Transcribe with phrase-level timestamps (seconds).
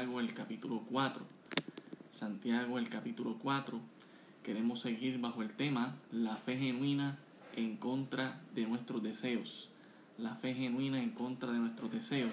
[0.00, 1.26] Santiago el capítulo 4.
[2.10, 3.78] Santiago el capítulo 4.
[4.42, 7.18] Queremos seguir bajo el tema la fe genuina
[7.54, 9.68] en contra de nuestros deseos.
[10.16, 12.32] La fe genuina en contra de nuestros deseos.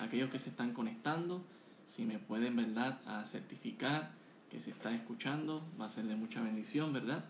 [0.00, 1.42] Aquellos que se están conectando,
[1.94, 4.12] si me pueden, ¿verdad?, a certificar
[4.50, 7.26] que se está escuchando, va a ser de mucha bendición, ¿verdad?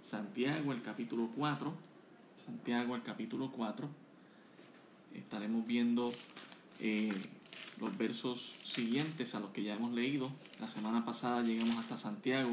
[0.00, 1.74] Santiago el capítulo 4.
[2.36, 3.88] Santiago el capítulo 4.
[5.16, 6.12] Estaremos viendo
[6.78, 7.10] eh,
[7.80, 10.30] los versos siguientes a los que ya hemos leído.
[10.60, 12.50] La semana pasada llegamos hasta Santiago,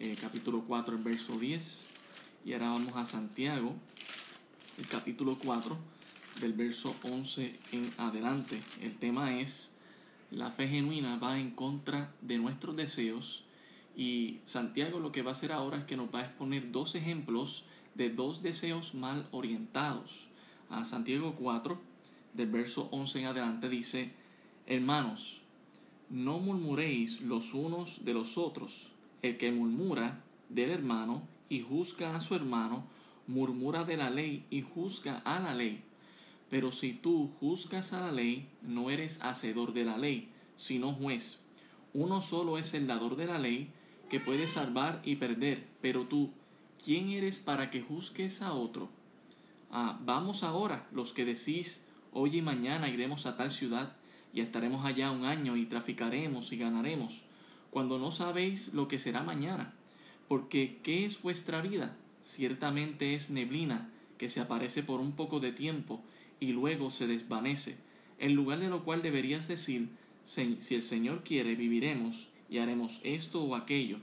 [0.00, 1.86] eh, capítulo 4, el verso 10.
[2.44, 3.74] Y ahora vamos a Santiago,
[4.78, 5.76] el capítulo 4,
[6.40, 8.62] del verso 11 en adelante.
[8.80, 9.72] El tema es,
[10.30, 13.44] la fe genuina va en contra de nuestros deseos.
[13.96, 16.94] Y Santiago lo que va a hacer ahora es que nos va a exponer dos
[16.94, 20.28] ejemplos de dos deseos mal orientados.
[20.68, 21.80] A Santiago 4,
[22.34, 24.12] del verso 11 en adelante, dice,
[24.68, 25.40] Hermanos,
[26.10, 28.88] no murmuréis los unos de los otros.
[29.22, 32.84] El que murmura del hermano y juzga a su hermano,
[33.28, 35.84] murmura de la ley y juzga a la ley.
[36.50, 41.40] Pero si tú juzgas a la ley, no eres hacedor de la ley, sino juez.
[41.94, 43.70] Uno solo es el dador de la ley,
[44.10, 45.64] que puede salvar y perder.
[45.80, 46.32] Pero tú,
[46.84, 48.88] ¿quién eres para que juzgues a otro?
[49.70, 53.94] Ah, vamos ahora, los que decís, hoy y mañana iremos a tal ciudad
[54.32, 57.22] y estaremos allá un año y traficaremos y ganaremos,
[57.70, 59.72] cuando no sabéis lo que será mañana.
[60.28, 61.96] Porque ¿qué es vuestra vida?
[62.22, 66.02] Ciertamente es neblina que se aparece por un poco de tiempo
[66.40, 67.76] y luego se desvanece,
[68.18, 69.88] en lugar de lo cual deberías decir,
[70.24, 73.98] si el Señor quiere, viviremos y haremos esto o aquello.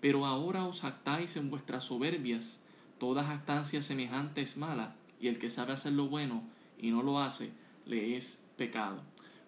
[0.00, 2.62] Pero ahora os jactáis en vuestras soberbias,
[2.98, 6.42] toda jactancia semejante es mala, y el que sabe hacer lo bueno
[6.78, 7.50] y no lo hace,
[7.86, 9.02] le es pecado.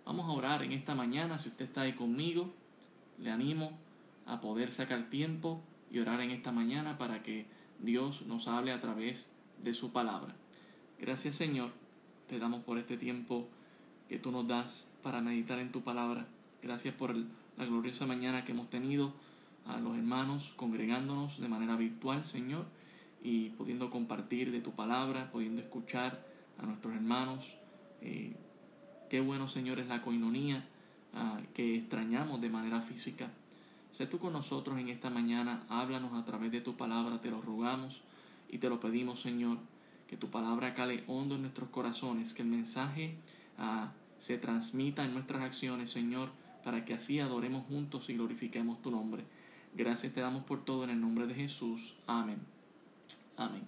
[0.07, 1.37] Vamos a orar en esta mañana.
[1.37, 2.55] Si usted está ahí conmigo,
[3.19, 3.77] le animo
[4.25, 7.47] a poder sacar tiempo y orar en esta mañana para que
[7.81, 9.29] Dios nos hable a través
[9.65, 10.37] de su palabra.
[11.01, 11.71] Gracias Señor,
[12.29, 13.49] te damos por este tiempo
[14.09, 16.29] que tú nos das para meditar en tu palabra.
[16.63, 19.13] Gracias por la gloriosa mañana que hemos tenido
[19.67, 22.67] a los hermanos congregándonos de manera virtual, Señor,
[23.25, 26.25] y pudiendo compartir de tu palabra, pudiendo escuchar
[26.59, 27.57] a nuestros hermanos.
[28.03, 28.37] Eh,
[29.09, 30.65] Qué bueno, Señor, es la coinonía
[31.15, 33.31] ah, que extrañamos de manera física.
[33.93, 37.41] Sé tú con nosotros en esta mañana, háblanos a través de tu palabra, te lo
[37.41, 38.03] rogamos
[38.49, 39.59] y te lo pedimos, Señor,
[40.09, 43.17] que tu palabra cale hondo en nuestros corazones, que el mensaje
[43.59, 46.31] ah, se transmita en nuestras acciones, Señor,
[46.65, 49.23] para que así adoremos juntos y glorifiquemos tu nombre.
[49.75, 51.95] Gracias te damos por todo en el nombre de Jesús.
[52.07, 52.41] Amén.
[53.37, 53.63] Amén.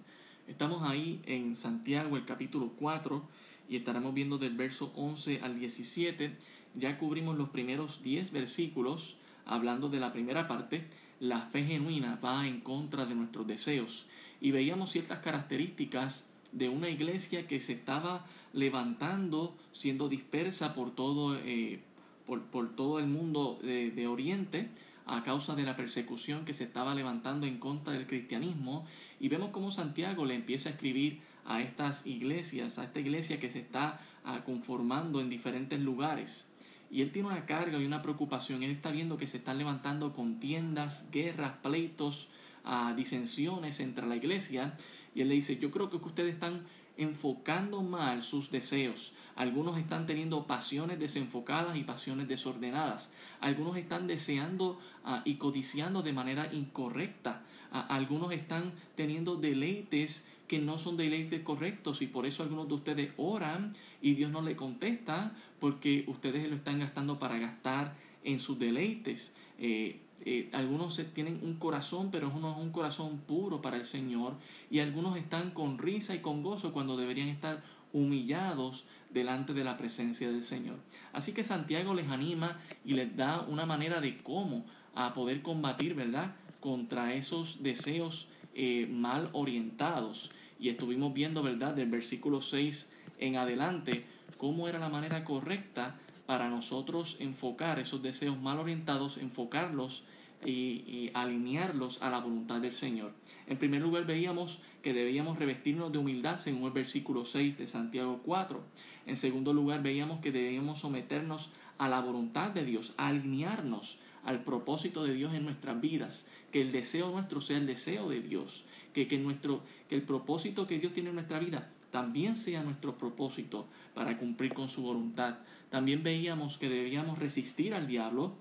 [0.47, 3.23] Estamos ahí en Santiago, el capítulo 4
[3.69, 6.35] y estaremos viendo del verso 11 al 17.
[6.75, 9.15] Ya cubrimos los primeros 10 versículos
[9.45, 10.87] hablando de la primera parte.
[11.19, 14.07] La fe genuina va en contra de nuestros deseos.
[14.41, 21.37] Y veíamos ciertas características de una iglesia que se estaba levantando, siendo dispersa por todo,
[21.37, 21.79] eh,
[22.25, 24.69] por, todo el mundo de Oriente
[25.09, 28.85] a causa de la persecución que se estaba levantando en contra del cristianismo.
[29.19, 33.49] Y vemos cómo Santiago le empieza a escribir a estas iglesias, a esta iglesia que
[33.49, 36.47] se está ah, conformando en diferentes lugares.
[36.91, 38.61] Y él tiene una carga y una preocupación.
[38.63, 42.29] Él está viendo que se están levantando contiendas, guerras, pleitos,
[42.63, 44.77] ah, disensiones entre la iglesia.
[45.15, 46.61] Y él le dice, yo creo que ustedes están
[46.97, 49.13] enfocando mal sus deseos.
[49.35, 53.11] Algunos están teniendo pasiones desenfocadas y pasiones desordenadas.
[53.39, 57.41] Algunos están deseando ah, y codiciando de manera incorrecta.
[57.71, 63.11] algunos están teniendo deleites que no son deleites correctos y por eso algunos de ustedes
[63.17, 67.93] oran y Dios no le contesta porque ustedes lo están gastando para gastar
[68.23, 69.35] en sus deleites.
[69.59, 74.33] Eh, eh, algunos tienen un corazón, pero no es un corazón puro para el Señor
[74.71, 79.77] y algunos están con risa y con gozo cuando deberían estar humillados delante de la
[79.77, 80.77] presencia del Señor.
[81.13, 84.65] Así que Santiago les anima y les da una manera de cómo
[84.95, 91.89] a poder combatir, ¿verdad?, contra esos deseos eh, mal orientados y estuvimos viendo, ¿verdad?, del
[91.89, 94.05] versículo 6 en adelante,
[94.37, 95.95] cómo era la manera correcta
[96.25, 100.03] para nosotros enfocar esos deseos mal orientados, enfocarlos
[100.45, 103.11] y, alinearlos a la voluntad del Señor.
[103.47, 108.21] En primer lugar, veíamos que debíamos revestirnos de humildad según el versículo 6 de Santiago
[108.23, 108.61] 4.
[109.07, 115.03] En segundo lugar, veíamos que debíamos someternos a la voluntad de Dios, alinearnos al propósito
[115.03, 118.65] de Dios en nuestras vidas, que el deseo nuestro sea el deseo de Dios,
[119.07, 123.67] que, nuestro, que el propósito que Dios tiene en nuestra vida también sea nuestro propósito
[123.93, 125.39] para cumplir con su voluntad.
[125.69, 128.33] También veíamos que debíamos resistir al diablo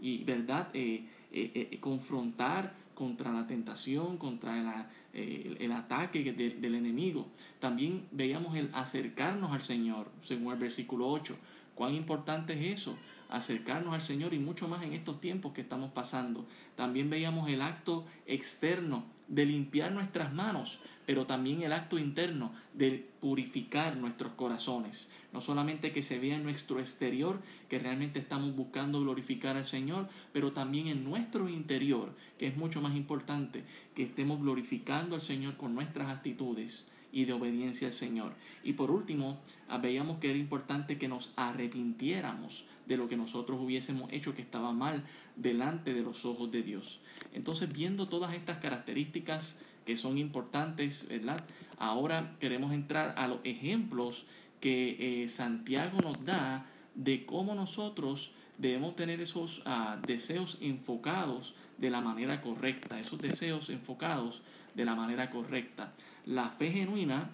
[0.00, 7.28] y, ¿verdad?, eh, eh, eh, confrontar contra la tentación, contra el, ataque del enemigo.
[7.60, 11.36] También veíamos el acercarnos al Señor, según el versículo 8.
[11.74, 12.96] ¿Cuán importante es eso?
[13.28, 16.46] acercarnos al Señor y mucho más en estos tiempos que estamos pasando.
[16.76, 23.08] También veíamos el acto externo de limpiar nuestras manos, pero también el acto interno de
[23.20, 25.12] purificar nuestros corazones.
[25.32, 30.08] No solamente que se vea en nuestro exterior que realmente estamos buscando glorificar al Señor,
[30.32, 33.64] pero también en nuestro interior, que es mucho más importante,
[33.94, 38.34] que estemos glorificando al Señor con nuestras actitudes y de obediencia al Señor.
[38.62, 39.38] Y por último,
[39.80, 44.72] veíamos que era importante que nos arrepintiéramos de lo que nosotros hubiésemos hecho que estaba
[44.72, 45.02] mal
[45.34, 47.00] delante de los ojos de Dios.
[47.32, 51.42] Entonces, viendo todas estas características que son importantes, ¿verdad?
[51.78, 54.26] Ahora queremos entrar a los ejemplos
[54.60, 61.88] que eh, Santiago nos da de cómo nosotros debemos tener esos ah, deseos enfocados de
[61.88, 64.42] la manera correcta, esos deseos enfocados
[64.74, 65.94] de la manera correcta.
[66.26, 67.30] La fe genuina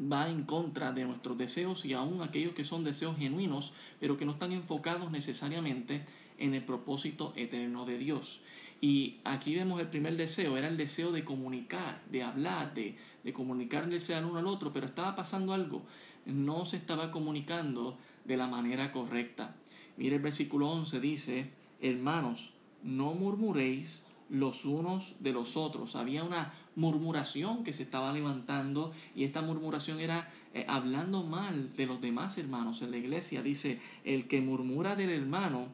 [0.00, 4.26] va en contra de nuestros deseos y aún aquellos que son deseos genuinos, pero que
[4.26, 6.04] no están enfocados necesariamente
[6.38, 8.40] en el propósito eterno de Dios.
[8.82, 13.32] Y aquí vemos el primer deseo, era el deseo de comunicar, de hablar, de, de
[13.32, 15.82] comunicarse al uno al otro, pero estaba pasando algo,
[16.24, 19.54] no se estaba comunicando de la manera correcta.
[19.96, 21.50] Mire el versículo 11 dice,
[21.80, 22.52] hermanos,
[22.82, 25.96] no murmuréis los unos de los otros.
[25.96, 31.86] Había una murmuración que se estaba levantando y esta murmuración era eh, hablando mal de
[31.86, 33.42] los demás hermanos en la iglesia.
[33.42, 35.68] Dice, el que murmura del hermano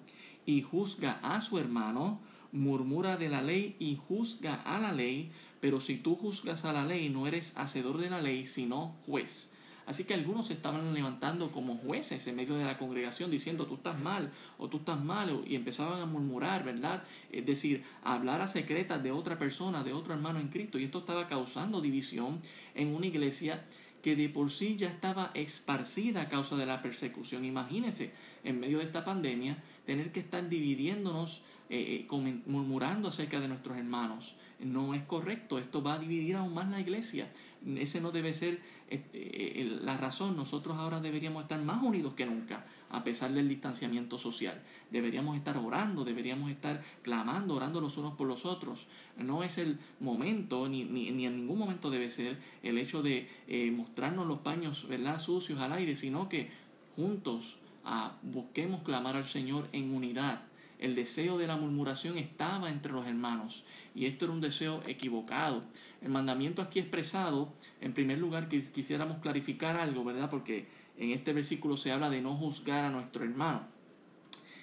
[0.45, 2.21] y juzga a su hermano,
[2.51, 5.31] murmura de la ley y juzga a la ley,
[5.61, 9.56] pero si tú juzgas a la ley no eres hacedor de la ley, sino juez.
[9.87, 13.77] Así que algunos se estaban levantando como jueces en medio de la congregación diciendo tú
[13.77, 17.05] estás mal o tú estás mal y empezaban a murmurar, ¿verdad?
[17.31, 20.79] Es decir, hablar a secretas de otra persona, de otro hermano en Cristo.
[20.79, 22.41] Y esto estaba causando división
[22.75, 23.65] en una iglesia
[24.03, 27.45] que de por sí ya estaba esparcida a causa de la persecución.
[27.45, 28.13] Imagínense,
[28.45, 33.77] en medio de esta pandemia, tener que estar dividiéndonos, eh, eh, murmurando acerca de nuestros
[33.77, 34.37] hermanos.
[34.61, 37.33] No es correcto, esto va a dividir aún más la iglesia.
[37.67, 40.37] Ese no debe ser eh, la razón.
[40.37, 44.63] Nosotros ahora deberíamos estar más unidos que nunca, a pesar del distanciamiento social.
[44.91, 48.87] Deberíamos estar orando, deberíamos estar clamando, orando los unos por los otros.
[49.17, 53.29] No es el momento, ni, ni, ni en ningún momento debe ser el hecho de
[53.49, 55.19] eh, mostrarnos los paños ¿verdad?
[55.19, 56.51] sucios al aire, sino que
[56.95, 60.43] juntos ah, busquemos clamar al Señor en unidad.
[60.79, 63.65] El deseo de la murmuración estaba entre los hermanos
[63.95, 65.65] y esto era un deseo equivocado.
[66.03, 70.29] El mandamiento aquí expresado, en primer lugar quisiéramos clarificar algo, ¿verdad?
[70.29, 70.67] Porque
[70.99, 73.63] en este versículo se habla de no juzgar a nuestro hermano.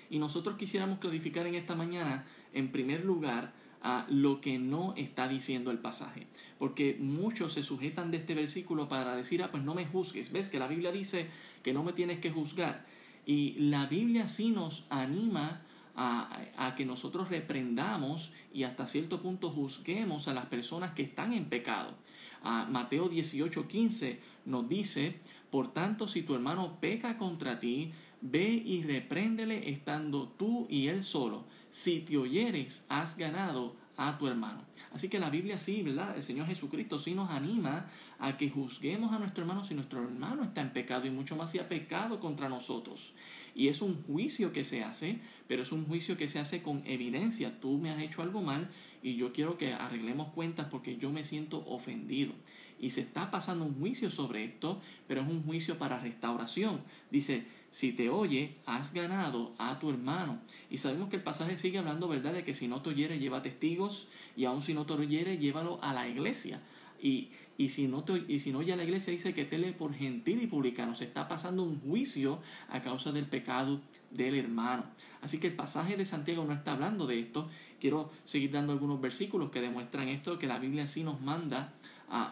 [0.10, 3.52] Y nosotros quisiéramos clarificar en esta mañana, en primer lugar,
[3.82, 6.28] a lo que no está diciendo el pasaje.
[6.58, 10.32] Porque muchos se sujetan de este versículo para decir, ah, pues no me juzgues.
[10.32, 11.28] Ves que la Biblia dice
[11.64, 12.86] que no me tienes que juzgar.
[13.26, 15.62] Y la Biblia sí nos anima
[15.96, 21.46] a, que nosotros reprendamos y hasta cierto punto juzguemos a las personas que están en
[21.46, 21.94] pecado.
[22.42, 25.20] a Mateo 18:15 nos dice,
[25.50, 27.92] por tanto, si tu hermano peca contra ti,
[28.22, 31.46] ve y repréndele estando tú y él solo.
[31.72, 34.62] Si te oyeres, has ganado a tu hermano.
[34.94, 36.16] Así que la Biblia sí, ¿verdad?
[36.16, 37.88] El Señor Jesucristo sí nos anima
[38.20, 41.52] a que juzguemos a nuestro hermano si nuestro hermano está en pecado y mucho más
[41.52, 43.14] si ha pecado contra nosotros.
[43.56, 46.82] Y es un juicio que se hace, pero es un juicio que se hace con
[46.86, 47.60] evidencia.
[47.60, 48.70] Tú me has hecho algo mal
[49.02, 52.34] y yo quiero que arreglemos cuentas porque yo me siento ofendido.
[52.80, 56.82] Y se está pasando un juicio sobre esto, pero es un juicio para restauración.
[57.12, 60.42] Dice, si te oye, has ganado a tu hermano.
[60.70, 63.42] Y sabemos que el pasaje sigue hablando, ¿verdad?, de que si no te oyere, lleva
[63.42, 66.62] testigos, y aun si no te oyere, llévalo a la iglesia.
[67.04, 69.74] Y, y si no te, y si no ya la iglesia dice que te lee
[69.74, 74.86] por gentil y publicano, se está pasando un juicio a causa del pecado del hermano.
[75.22, 77.50] Así que el pasaje de Santiago no está hablando de esto.
[77.82, 81.74] Quiero seguir dando algunos versículos que demuestran esto, que la Biblia sí nos manda,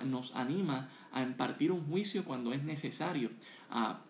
[0.06, 3.30] nos anima a impartir un juicio cuando es necesario.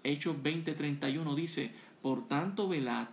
[0.03, 3.07] Hechos 20:31 dice, por tanto velad,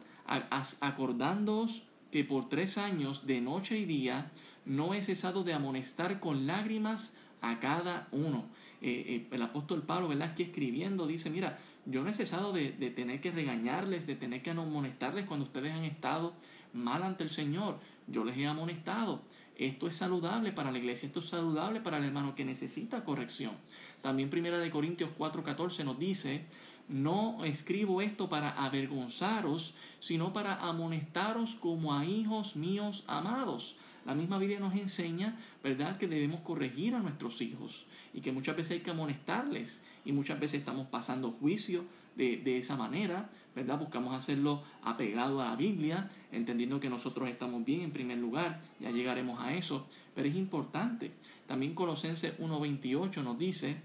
[0.81, 4.31] acordándoos que por tres años, de noche y día,
[4.67, 8.47] no he cesado de amonestar con lágrimas a cada uno.
[8.81, 10.39] Eh, eh, el apóstol Pablo, ¿verdad?
[10.39, 14.51] Escribiendo dice, mira, yo no he cesado de, de, tener que regañarles, de tener que
[14.51, 16.35] amonestarles cuando ustedes han estado
[16.73, 17.79] mal ante el Señor.
[18.07, 19.23] Yo les he amonestado.
[19.57, 23.55] Esto es saludable para la iglesia, esto es saludable para el hermano que necesita corrección.
[24.03, 26.45] También Primera de Corintios 4:14 nos dice,
[26.89, 33.77] no escribo esto para avergonzaros, sino para amonestaros como a hijos míos amados.
[34.09, 37.85] La misma Biblia nos enseña, ¿verdad?, que debemos corregir a nuestros hijos
[38.15, 41.85] y que muchas veces hay que amonestarles y muchas veces estamos pasando juicio
[42.17, 43.79] de, de esa manera, ¿verdad?
[43.79, 48.91] Buscamos hacerlo apegado a la Biblia, entendiendo que nosotros estamos bien en primer lugar, ya
[48.91, 51.13] llegaremos a eso, pero es importante.
[51.47, 53.77] También Colosenses 1.28 nos dice,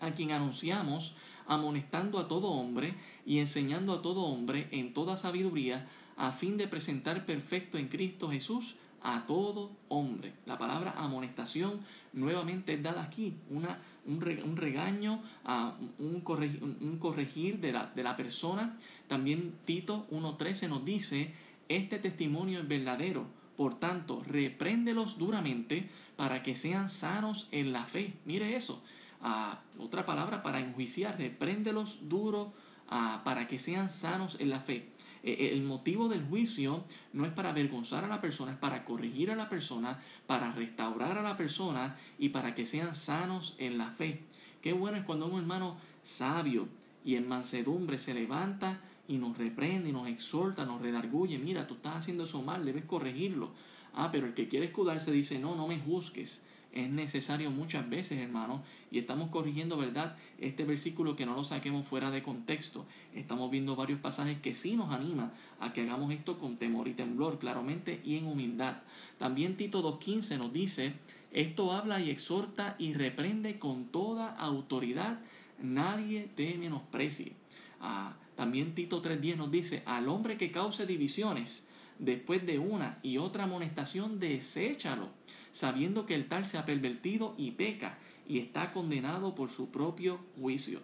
[0.00, 1.14] a quien anunciamos,
[1.46, 2.94] amonestando a todo hombre
[3.26, 8.30] y enseñando a todo hombre en toda sabiduría, a fin de presentar perfecto en Cristo
[8.30, 10.32] Jesús a todo hombre.
[10.46, 11.80] La palabra amonestación
[12.12, 18.02] nuevamente es dada aquí, una, un, regaño, a un, corregir, un corregir de la, de
[18.02, 18.76] la persona.
[19.08, 21.34] También Tito 1.13 nos dice,
[21.68, 28.14] este testimonio es verdadero, por tanto, repréndelos duramente para que sean sanos en la fe.
[28.24, 28.82] Mire eso.
[29.20, 32.52] Ah, otra palabra para enjuiciar, repréndelos duro
[32.88, 34.88] ah, para que sean sanos en la fe.
[35.22, 38.84] Eh, eh, el motivo del juicio no es para avergonzar a la persona, es para
[38.84, 43.78] corregir a la persona, para restaurar a la persona y para que sean sanos en
[43.78, 44.22] la fe.
[44.60, 46.68] Qué bueno es cuando un hermano sabio
[47.04, 51.74] y en mansedumbre se levanta y nos reprende y nos exhorta, nos redarguye, mira, tú
[51.74, 53.50] estás haciendo eso mal, debes corregirlo.
[53.94, 58.18] Ah, pero el que quiere escudarse dice, no, no me juzgues es necesario muchas veces,
[58.18, 60.16] hermano, y estamos corrigiendo, ¿verdad?
[60.38, 62.86] Este versículo que no lo saquemos fuera de contexto.
[63.14, 66.94] Estamos viendo varios pasajes que sí nos animan a que hagamos esto con temor y
[66.94, 68.78] temblor, claramente, y en humildad.
[69.18, 70.94] También Tito 2.15 nos dice,
[71.32, 75.20] esto habla y exhorta y reprende con toda autoridad,
[75.62, 77.34] nadie te menosprecie.
[77.80, 83.18] Ah, también Tito 3.10 nos dice, al hombre que cause divisiones, después de una y
[83.18, 85.21] otra amonestación, deséchalo
[85.52, 90.20] sabiendo que el tal se ha pervertido y peca y está condenado por su propio
[90.40, 90.80] juicio.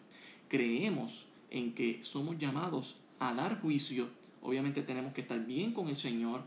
[0.49, 4.09] Creemos en que somos llamados a dar juicio.
[4.43, 6.43] Obviamente tenemos que estar bien con el Señor,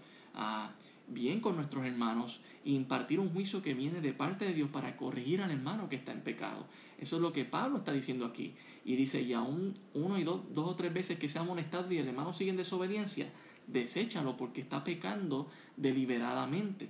[1.07, 4.95] bien con nuestros hermanos e impartir un juicio que viene de parte de Dios para
[4.95, 6.65] corregir al hermano que está en pecado.
[6.99, 8.53] Eso es lo que Pablo está diciendo aquí.
[8.85, 11.91] Y dice, y aún uno y dos, dos o tres veces que se ha amonestado
[11.91, 13.29] y el hermano sigue en desobediencia,
[13.67, 16.89] deséchalo porque está pecando deliberadamente.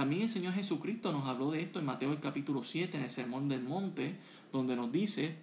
[0.00, 3.10] También el Señor Jesucristo nos habló de esto en Mateo el capítulo 7, en el
[3.10, 4.14] Sermón del Monte,
[4.50, 5.34] donde nos dice,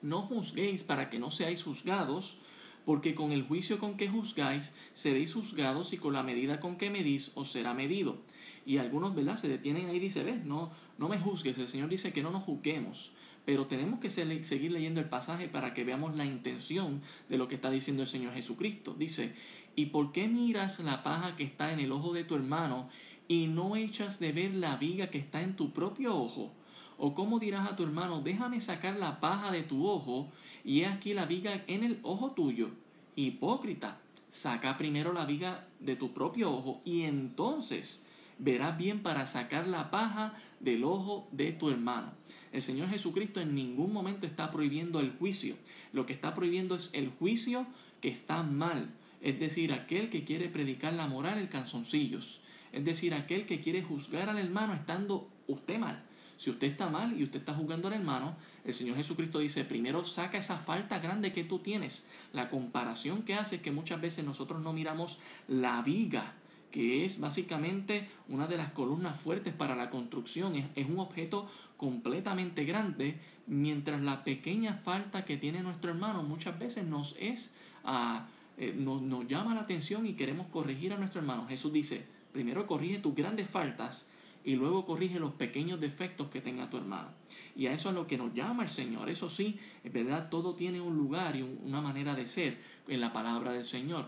[0.00, 2.38] no juzguéis para que no seáis juzgados,
[2.86, 6.88] porque con el juicio con que juzgáis seréis juzgados y con la medida con que
[6.88, 8.16] medís os será medido.
[8.64, 9.36] Y algunos, ¿verdad?
[9.36, 11.58] Se detienen ahí y dicen, ves, no, no me juzgues.
[11.58, 13.12] El Señor dice que no nos juzguemos.
[13.44, 17.56] Pero tenemos que seguir leyendo el pasaje para que veamos la intención de lo que
[17.56, 18.94] está diciendo el Señor Jesucristo.
[18.94, 19.34] Dice,
[19.76, 22.88] ¿y por qué miras la paja que está en el ojo de tu hermano
[23.28, 26.52] y no echas de ver la viga que está en tu propio ojo?
[26.98, 30.30] ¿O cómo dirás a tu hermano, déjame sacar la paja de tu ojo
[30.64, 32.70] y he aquí la viga en el ojo tuyo?
[33.16, 33.98] Hipócrita,
[34.30, 38.06] saca primero la viga de tu propio ojo y entonces
[38.38, 42.12] verás bien para sacar la paja del ojo de tu hermano.
[42.52, 45.56] El Señor Jesucristo en ningún momento está prohibiendo el juicio.
[45.92, 47.66] Lo que está prohibiendo es el juicio
[48.00, 48.90] que está mal.
[49.20, 52.40] Es decir, aquel que quiere predicar la moral en canzoncillos
[52.74, 56.02] es decir, aquel que quiere juzgar al hermano estando usted mal.
[56.36, 60.04] Si usted está mal y usted está juzgando al hermano, el Señor Jesucristo dice, primero
[60.04, 62.08] saca esa falta grande que tú tienes.
[62.32, 66.32] La comparación que hace es que muchas veces nosotros no miramos la viga,
[66.72, 70.56] que es básicamente una de las columnas fuertes para la construcción.
[70.74, 76.84] Es, un objeto completamente grande, mientras la pequeña falta que tiene nuestro hermano muchas veces
[76.84, 77.54] nos es...
[77.84, 78.26] Ah,
[78.56, 81.46] eh, nos llama la atención y queremos corregir a nuestro hermano.
[81.48, 84.10] Jesús dice, Primero corrige tus grandes faltas
[84.44, 87.10] y luego corrige los pequeños defectos que tenga tu hermano.
[87.54, 89.08] Y a eso es lo que nos llama el Señor.
[89.08, 93.12] Eso sí, es verdad, todo tiene un lugar y una manera de ser en la
[93.12, 94.06] palabra del Señor.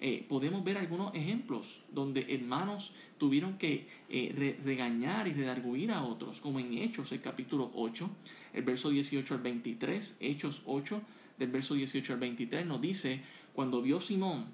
[0.00, 6.40] Eh, podemos ver algunos ejemplos donde hermanos tuvieron que eh, regañar y redarguir a otros,
[6.40, 8.10] como en Hechos, el capítulo 8,
[8.54, 11.00] el verso 18 al 23, Hechos 8,
[11.38, 13.22] del verso 18 al 23, nos dice,
[13.54, 14.46] cuando vio Simón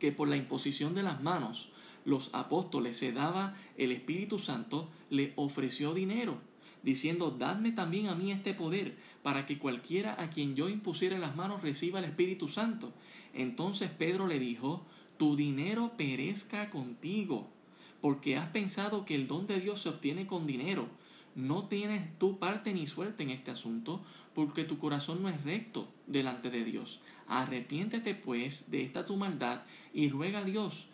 [0.00, 1.69] que por la imposición de las manos
[2.04, 6.38] los apóstoles se daba el Espíritu Santo, le ofreció dinero,
[6.82, 11.36] diciendo, dadme también a mí este poder, para que cualquiera a quien yo impusiera las
[11.36, 12.92] manos reciba el Espíritu Santo.
[13.34, 14.82] Entonces Pedro le dijo,
[15.18, 17.48] tu dinero perezca contigo,
[18.00, 20.88] porque has pensado que el don de Dios se obtiene con dinero.
[21.34, 24.02] No tienes tu parte ni suerte en este asunto,
[24.34, 27.00] porque tu corazón no es recto delante de Dios.
[27.28, 30.88] Arrepiéntete pues de esta tu maldad y ruega a Dios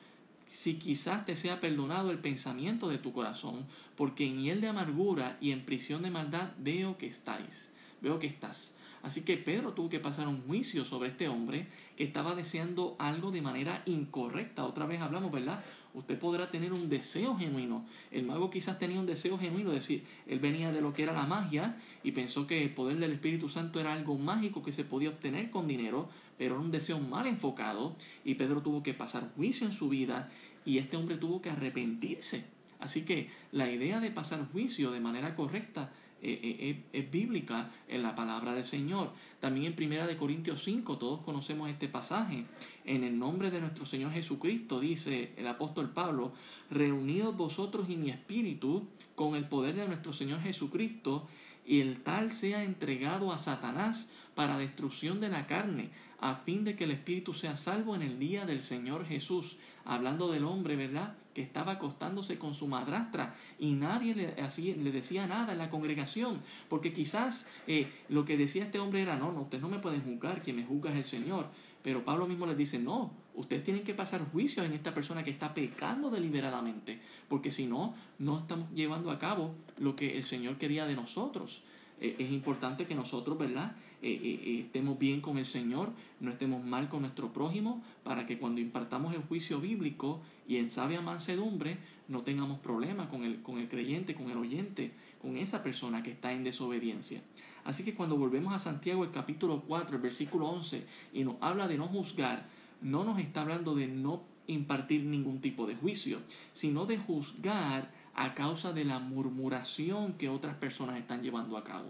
[0.47, 5.37] si quizás te sea perdonado el pensamiento de tu corazón, porque en hiel de amargura
[5.41, 8.77] y en prisión de maldad veo que estáis, veo que estás.
[9.03, 13.31] Así que Pedro tuvo que pasar un juicio sobre este hombre que estaba deseando algo
[13.31, 14.65] de manera incorrecta.
[14.65, 15.65] Otra vez hablamos, ¿verdad?
[15.97, 17.87] Usted podrá tener un deseo genuino.
[18.11, 21.15] El mago quizás tenía un deseo genuino, es decir, él venía de lo que era
[21.15, 24.85] la magia y pensó que el poder del Espíritu Santo era algo mágico que se
[24.85, 29.31] podía obtener con dinero, pero era un deseo mal enfocado y Pedro tuvo que pasar
[29.37, 30.31] juicio en su vida
[30.67, 32.45] y este hombre tuvo que arrepentirse.
[32.79, 35.95] Así que la idea de pasar juicio de manera correcta
[36.29, 39.13] eh, eh, es, bíblica en la palabra del Señor.
[39.41, 42.45] También en Primera de Corintios 5, todos conocemos este pasaje.
[42.85, 46.33] En el nombre de nuestro Señor Jesucristo, dice el apóstol Pablo,
[46.71, 51.29] reunidos vosotros y mi espíritu con el poder de nuestro Señor Jesucristo,
[51.65, 56.77] y el tal sea entregado a Satanás para destrucción de la carne, a fin de
[56.77, 61.15] que el espíritu sea salvo en el día del Señor Jesús hablando del hombre, ¿verdad?
[61.35, 66.93] Que estaba acostándose con su madrastra y nadie le, decía nada en la congregación, porque
[66.93, 70.43] quizás eh, lo que decía este hombre era, no, no, ustedes no me pueden juzgar,
[70.43, 71.49] quien me juzga es el Señor.
[71.83, 75.31] Pero Pablo mismo les dice, no, ustedes tienen que pasar juicio en esta persona que
[75.31, 80.59] está pecando deliberadamente, porque si no, no estamos llevando a cabo lo que el Señor
[80.59, 81.63] quería de nosotros.
[82.01, 83.77] Eh, es importante que nosotros, ¿verdad?
[84.03, 88.39] Eh, eh, estemos bien con el Señor, no estemos mal con nuestro prójimo, para que
[88.39, 93.59] cuando impartamos el juicio bíblico y en sabia mansedumbre, no tengamos problemas con el, con
[93.59, 97.23] el creyente, con el oyente, con esa persona que está en desobediencia.
[97.65, 101.67] Así que cuando volvemos a Santiago el capítulo 4, el versículo 11, y nos habla
[101.67, 102.47] de no juzgar,
[102.81, 106.21] no nos está hablando de no impartir ningún tipo de juicio,
[106.53, 111.89] sino de juzgar a causa de la murmuración que otras personas están llevando a cabo.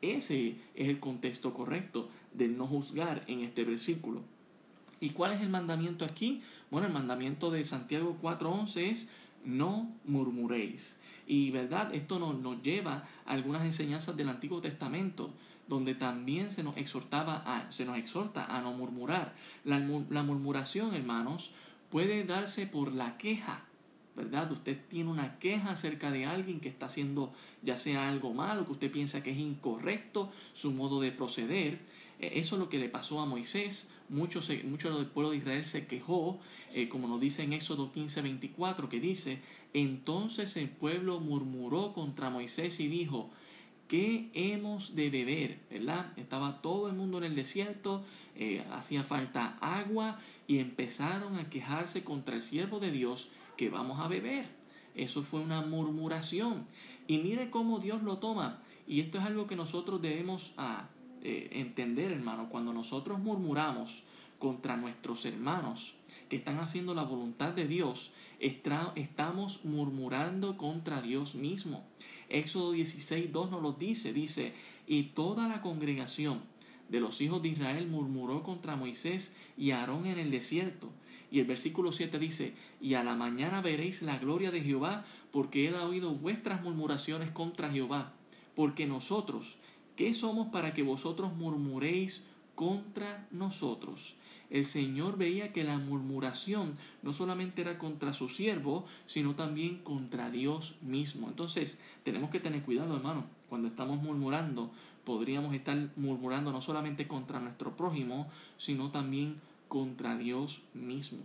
[0.00, 4.22] Ese es el contexto correcto de no juzgar en este versículo.
[5.00, 6.42] ¿Y cuál es el mandamiento aquí?
[6.70, 9.10] Bueno, el mandamiento de Santiago 4.11 es
[9.44, 11.00] no murmuréis.
[11.26, 15.30] Y verdad, esto nos, nos, lleva a algunas enseñanzas del Antiguo Testamento,
[15.68, 19.34] donde también se nos exhortaba a, se nos exhorta a no murmurar.
[19.64, 21.50] La, la murmuración, hermanos,
[21.90, 23.64] puede darse por la queja
[24.16, 24.50] ¿verdad?
[24.52, 28.72] Usted tiene una queja acerca de alguien que está haciendo ya sea algo malo, que
[28.72, 31.80] usted piensa que es incorrecto su modo de proceder.
[32.20, 33.90] Eh, eso es lo que le pasó a Moisés.
[34.08, 36.38] Muchos, mucho del pueblo de Israel se quejó,
[36.74, 39.40] eh, como nos dice en Éxodo 15, 24, que dice,
[39.72, 43.30] entonces el pueblo murmuró contra Moisés y dijo,
[43.88, 45.58] ¿qué hemos de beber?
[45.70, 46.12] ¿Verdad?
[46.16, 48.04] Estaba todo el mundo en el desierto,
[48.36, 54.00] eh, hacía falta agua y empezaron a quejarse contra el siervo de Dios que vamos
[54.00, 54.46] a beber.
[54.94, 56.66] Eso fue una murmuración.
[57.06, 58.62] Y mire cómo Dios lo toma.
[58.86, 60.88] Y esto es algo que nosotros debemos ah,
[61.22, 62.48] eh, entender, hermano.
[62.48, 64.04] Cuando nosotros murmuramos
[64.38, 65.94] contra nuestros hermanos
[66.28, 71.84] que están haciendo la voluntad de Dios, estamos murmurando contra Dios mismo.
[72.28, 74.12] Éxodo 16, 2 nos lo dice.
[74.12, 74.54] Dice,
[74.86, 76.42] y toda la congregación
[76.88, 80.90] de los hijos de Israel murmuró contra Moisés y Aarón en el desierto
[81.34, 85.66] y el versículo 7 dice, y a la mañana veréis la gloria de Jehová, porque
[85.66, 88.12] él ha oído vuestras murmuraciones contra Jehová.
[88.54, 89.56] Porque nosotros,
[89.96, 94.14] ¿qué somos para que vosotros murmuréis contra nosotros?
[94.48, 100.30] El Señor veía que la murmuración no solamente era contra su siervo, sino también contra
[100.30, 101.26] Dios mismo.
[101.26, 104.70] Entonces, tenemos que tener cuidado, hermano, cuando estamos murmurando,
[105.04, 111.20] podríamos estar murmurando no solamente contra nuestro prójimo, sino también contra Dios mismo.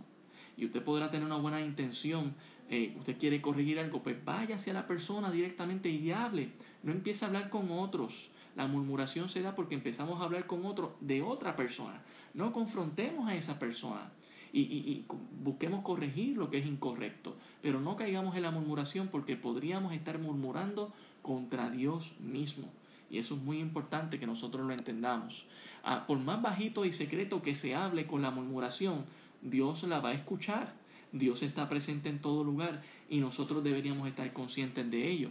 [0.56, 2.34] Y usted podrá tener una buena intención,
[2.68, 6.50] eh, usted quiere corregir algo, pues vaya hacia la persona directamente y hable.
[6.82, 8.30] No empiece a hablar con otros.
[8.56, 12.02] La murmuración se da porque empezamos a hablar con otro de otra persona.
[12.34, 14.12] No confrontemos a esa persona
[14.52, 15.04] y, y
[15.42, 17.36] busquemos corregir lo que es incorrecto.
[17.62, 22.68] Pero no caigamos en la murmuración porque podríamos estar murmurando contra Dios mismo.
[23.10, 25.44] Y eso es muy importante que nosotros lo entendamos.
[25.82, 29.04] Ah, por más bajito y secreto que se hable con la murmuración,
[29.42, 30.74] Dios la va a escuchar.
[31.12, 35.30] Dios está presente en todo lugar y nosotros deberíamos estar conscientes de ello.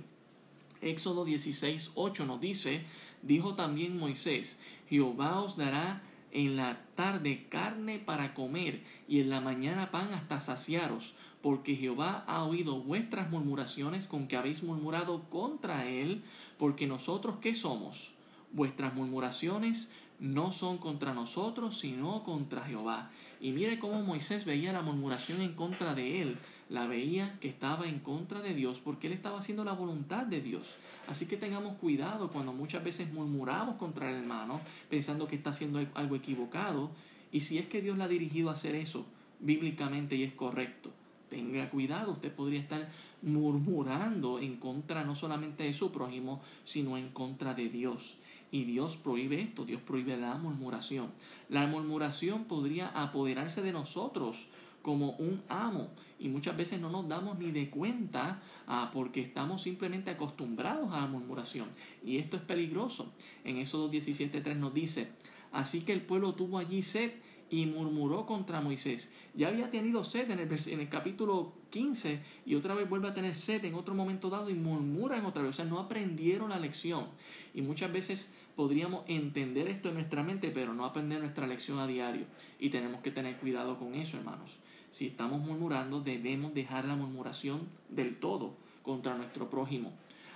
[0.82, 2.84] Éxodo 16, 8 nos dice,
[3.22, 9.42] dijo también Moisés, Jehová os dará en la tarde carne para comer y en la
[9.42, 15.88] mañana pan hasta saciaros, porque Jehová ha oído vuestras murmuraciones con que habéis murmurado contra
[15.88, 16.24] él,
[16.58, 18.14] porque nosotros qué somos?
[18.52, 23.12] Vuestras murmuraciones no son contra nosotros, sino contra Jehová.
[23.42, 26.38] Y mire cómo Moisés veía la murmuración en contra de él.
[26.70, 30.42] La veía que estaba en contra de Dios porque él estaba haciendo la voluntad de
[30.42, 30.68] Dios.
[31.08, 35.80] Así que tengamos cuidado cuando muchas veces murmuramos contra el hermano pensando que está haciendo
[35.96, 36.92] algo equivocado.
[37.32, 39.06] Y si es que Dios la ha dirigido a hacer eso
[39.40, 40.92] bíblicamente y es correcto,
[41.30, 42.90] tenga cuidado, usted podría estar
[43.22, 48.18] murmurando en contra no solamente de su prójimo, sino en contra de Dios.
[48.52, 51.12] Y Dios prohíbe esto, Dios prohíbe la murmuración.
[51.50, 54.48] La murmuración podría apoderarse de nosotros
[54.82, 59.62] como un amo y muchas veces no nos damos ni de cuenta ah, porque estamos
[59.62, 61.70] simplemente acostumbrados a la murmuración
[62.04, 63.12] y esto es peligroso.
[63.44, 65.12] En Éxodo 17.3 nos dice,
[65.52, 67.12] así que el pueblo tuvo allí sed
[67.50, 69.14] y murmuró contra Moisés.
[69.40, 70.40] Ya había tenido sed en
[70.82, 74.54] el, capítulo 15 y otra vez vuelve a tener sed en otro momento dado y
[74.54, 75.52] murmuran otra vez.
[75.52, 77.08] O sea, no aprendieron la lección.
[77.54, 81.88] Y muchas veces podríamos entender esto en nuestra mente, pero no aprender nuestra lección a
[81.88, 82.26] diario.
[82.60, 84.58] Y tenemos que tener cuidado con eso, hermanos.
[84.92, 89.94] Si estamos murmurando, debemos dejar la murmuración del todo contra nuestro prójimo.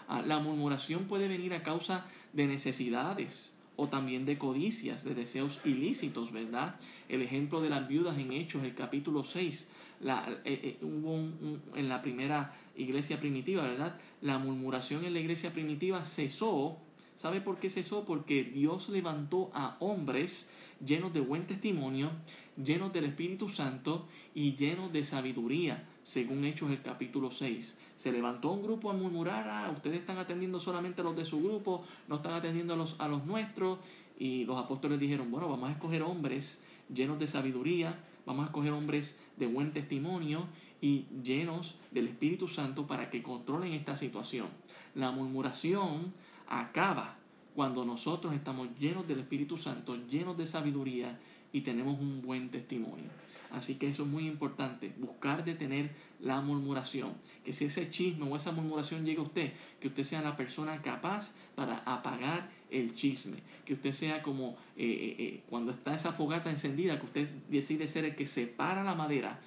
[0.07, 5.59] Ah, la murmuración puede venir a causa de necesidades o también de codicias, de deseos
[5.65, 6.75] ilícitos, ¿verdad?
[7.09, 9.69] El ejemplo de las viudas en Hechos, el capítulo 6,
[10.01, 11.15] la, eh, eh, hubo
[11.75, 13.99] en la primera iglesia primitiva, ¿verdad?
[14.21, 16.77] La murmuración en la iglesia primitiva cesó.
[17.15, 18.05] ¿Sabe por qué cesó?
[18.05, 20.51] Porque Dios levantó a hombres
[20.85, 22.11] llenos de buen testimonio,
[22.57, 27.79] llenos del Espíritu Santo y llenos de sabiduría, según Hechos el capítulo 6.
[27.95, 31.41] Se levantó un grupo a murmurar, ah, ustedes están atendiendo solamente a los de su
[31.41, 33.79] grupo, no están atendiendo a los, a los nuestros.
[34.17, 36.63] Y los apóstoles dijeron, bueno, vamos a escoger hombres
[36.93, 40.45] llenos de sabiduría, vamos a escoger hombres de buen testimonio
[40.81, 44.47] y llenos del Espíritu Santo para que controlen esta situación.
[44.95, 46.13] La murmuración
[46.47, 47.15] acaba
[47.55, 51.19] cuando nosotros estamos llenos del Espíritu Santo, llenos de sabiduría
[51.53, 53.09] y tenemos un buen testimonio.
[53.53, 57.13] Así que eso es muy importante, buscar detener la murmuración.
[57.45, 60.81] Que si ese chisme o esa murmuración llega a usted, que usted sea la persona
[60.81, 63.37] capaz para apagar el chisme.
[63.63, 67.87] Que usted sea como eh, eh, eh, cuando está esa fogata encendida, que usted decide
[67.87, 69.39] ser el que separa la madera,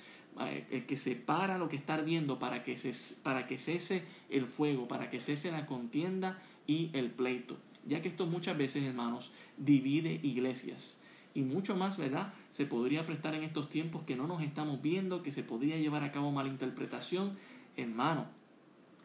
[0.70, 2.92] el que separa lo que está ardiendo para que, se,
[3.24, 7.56] para que cese el fuego, para que cese la contienda y el pleito.
[7.84, 11.00] Ya que esto muchas veces, hermanos, divide iglesias
[11.36, 12.32] y mucho más, ¿verdad?
[12.50, 16.02] Se podría prestar en estos tiempos que no nos estamos viendo, que se podría llevar
[16.02, 17.36] a cabo malinterpretación.
[17.76, 18.24] Hermano,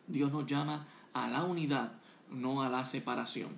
[0.08, 1.92] Dios nos llama a la unidad,
[2.32, 3.50] no a la separación.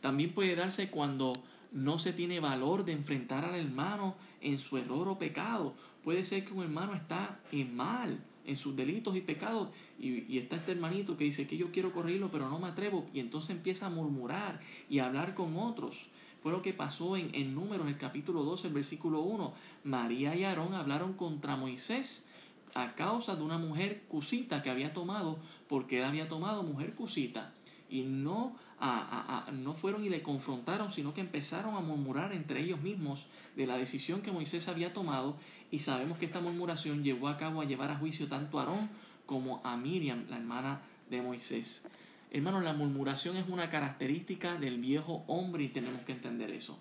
[0.00, 1.32] También puede darse cuando
[1.72, 5.74] no se tiene valor de enfrentar al hermano en su error o pecado.
[6.04, 10.38] Puede ser que un hermano está en mal, en sus delitos y pecados, y, y,
[10.38, 13.50] está este hermanito que dice que yo quiero correrlo, pero no me atrevo, y entonces
[13.50, 16.09] empieza a murmurar y a hablar con otros.
[16.42, 19.52] Fue lo que pasó en, en Números, en el capítulo 12, el versículo 1.
[19.84, 22.28] María y Aarón hablaron contra Moisés
[22.74, 27.52] a causa de una mujer cusita que había tomado, porque él había tomado mujer cusita.
[27.88, 32.62] Y no, a, a, no fueron y le confrontaron, sino que empezaron a murmurar entre
[32.62, 33.26] ellos mismos
[33.56, 35.36] de la decisión que Moisés había tomado.
[35.70, 38.88] Y sabemos que esta murmuración llevó a cabo a llevar a juicio tanto a Aarón
[39.26, 41.86] como a Miriam, la hermana de Moisés.
[42.30, 46.78] Hermano, la murmuración es una característica del viejo hombre y tenemos que entender eso.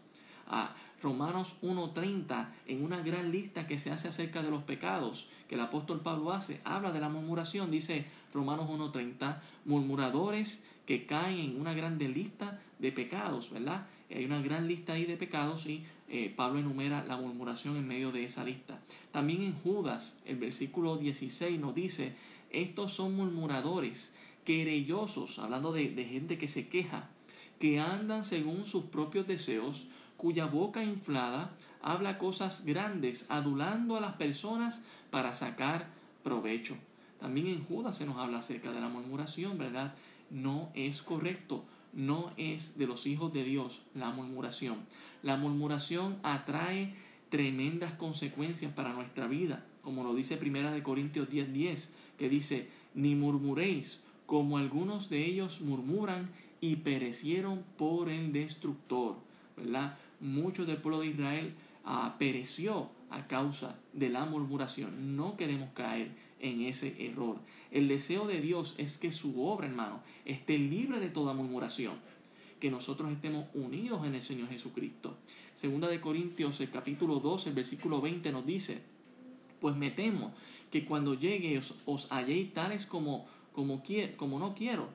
[0.47, 5.55] Ah, Romanos 1.30, en una gran lista que se hace acerca de los pecados que
[5.55, 11.59] el apóstol Pablo hace, habla de la murmuración, dice Romanos 1.30, murmuradores que caen en
[11.59, 13.87] una grande lista de pecados, ¿verdad?
[14.11, 18.11] Hay una gran lista ahí de pecados y eh, Pablo enumera la murmuración en medio
[18.11, 18.79] de esa lista.
[19.11, 22.15] También en Judas, el versículo 16 nos dice,
[22.51, 24.15] estos son murmuradores
[25.37, 27.09] hablando de, gente que se queja,
[27.59, 29.85] que andan según sus propios deseos,
[30.17, 31.51] cuya boca inflada
[31.83, 35.87] habla cosas grandes, adulando a las personas para sacar
[36.23, 36.75] provecho.
[37.19, 39.93] También en Judas se nos habla acerca de la murmuración, ¿verdad?
[40.31, 44.77] No es correcto, no es de los hijos de Dios la murmuración.
[45.21, 46.95] La murmuración atrae
[47.29, 52.69] tremendas consecuencias para nuestra vida, como lo dice Primera de Corintios 10:10, 10, que dice,
[52.95, 56.29] ni murmuréis, como algunos de ellos murmuran
[56.61, 59.15] y perecieron por el destructor.
[59.57, 59.97] ¿verdad?
[60.19, 65.17] Mucho del pueblo de Israel ah, pereció a causa de la murmuración.
[65.17, 67.37] No queremos caer en ese error.
[67.71, 71.95] El deseo de Dios es que su obra, hermano, esté libre de toda murmuración.
[72.59, 75.17] Que nosotros estemos unidos en el Señor Jesucristo.
[75.55, 78.83] Segunda de Corintios, el capítulo 12, el versículo 20 nos dice,
[79.59, 80.35] pues me temo
[80.69, 83.27] que cuando llegue os, os halléis tales como
[83.59, 83.83] como,
[84.15, 84.87] como no quiero,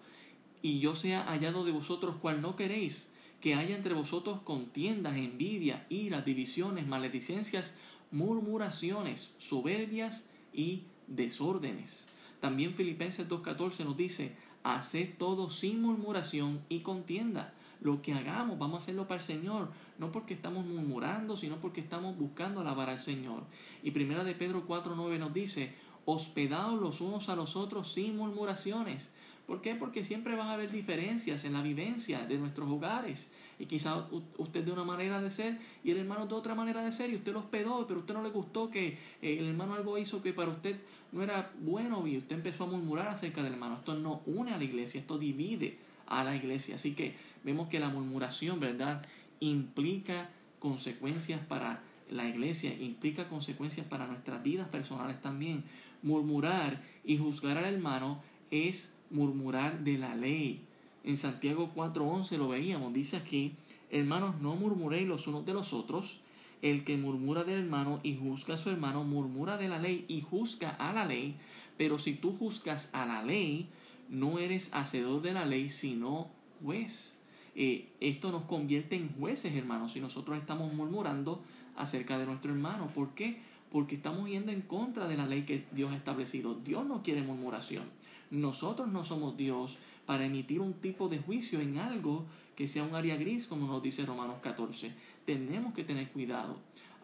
[0.62, 5.84] y yo sea hallado de vosotros cual no queréis, que haya entre vosotros contiendas, envidia,
[5.90, 7.76] ira, divisiones, maledicencias,
[8.10, 12.06] murmuraciones, soberbias y desórdenes.
[12.40, 17.52] También Filipenses 2.14 nos dice, haced todo sin murmuración y contienda.
[17.82, 21.82] Lo que hagamos, vamos a hacerlo para el Señor, no porque estamos murmurando, sino porque
[21.82, 23.42] estamos buscando alabar al Señor.
[23.82, 29.12] Y primera de Pedro 4.9 nos dice, hospedados los unos a los otros sin murmuraciones.
[29.46, 29.74] ¿Por qué?
[29.74, 33.30] Porque siempre van a haber diferencias en la vivencia de nuestros hogares.
[33.58, 34.06] Y quizá
[34.38, 37.16] usted de una manera de ser y el hermano de otra manera de ser y
[37.16, 40.32] usted lo hospedó, pero usted no le gustó que eh, el hermano algo hizo que
[40.32, 40.76] para usted
[41.12, 43.76] no era bueno y usted empezó a murmurar acerca del hermano.
[43.76, 46.76] Esto no une a la iglesia, esto divide a la iglesia.
[46.76, 47.14] Así que
[47.44, 49.02] vemos que la murmuración, ¿verdad?
[49.40, 55.64] Implica consecuencias para la iglesia, implica consecuencias para nuestras vidas personales también.
[56.04, 60.60] Murmurar y juzgar al hermano es murmurar de la ley.
[61.02, 63.54] En Santiago 4:11 lo veíamos, dice aquí,
[63.90, 66.20] hermanos, no murmuréis los unos de los otros.
[66.62, 70.20] El que murmura del hermano y juzga a su hermano, murmura de la ley y
[70.20, 71.36] juzga a la ley.
[71.76, 73.68] Pero si tú juzgas a la ley,
[74.08, 76.28] no eres hacedor de la ley, sino
[76.62, 77.18] juez.
[77.54, 81.42] Eh, esto nos convierte en jueces, hermanos, si nosotros estamos murmurando
[81.76, 82.88] acerca de nuestro hermano.
[82.94, 83.38] ¿Por qué?
[83.74, 86.54] Porque estamos yendo en contra de la ley que Dios ha establecido.
[86.54, 87.82] Dios no quiere murmuración.
[88.30, 92.94] Nosotros no somos Dios para emitir un tipo de juicio en algo que sea un
[92.94, 94.92] área gris, como nos dice Romanos 14.
[95.26, 96.56] Tenemos que tener cuidado.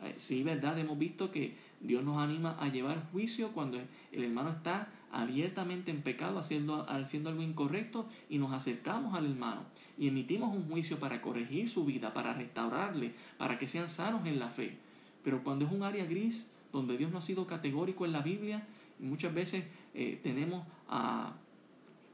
[0.04, 3.80] Eh, sí, verdad, hemos visto que Dios nos anima a llevar juicio cuando
[4.12, 9.62] el hermano está abiertamente en pecado, haciendo, haciendo algo incorrecto, y nos acercamos al hermano
[9.98, 14.38] y emitimos un juicio para corregir su vida, para restaurarle, para que sean sanos en
[14.38, 14.78] la fe.
[15.24, 18.66] Pero cuando es un área gris, donde Dios no ha sido categórico en la Biblia,
[18.98, 21.34] muchas veces eh, tenemos a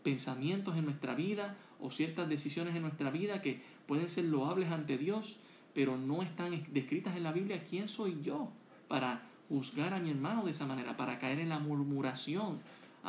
[0.02, 4.96] pensamientos en nuestra vida o ciertas decisiones en nuestra vida que pueden ser loables ante
[4.98, 5.36] Dios,
[5.74, 7.64] pero no están descritas en la Biblia.
[7.68, 8.50] ¿Quién soy yo
[8.88, 12.60] para juzgar a mi hermano de esa manera, para caer en la murmuración,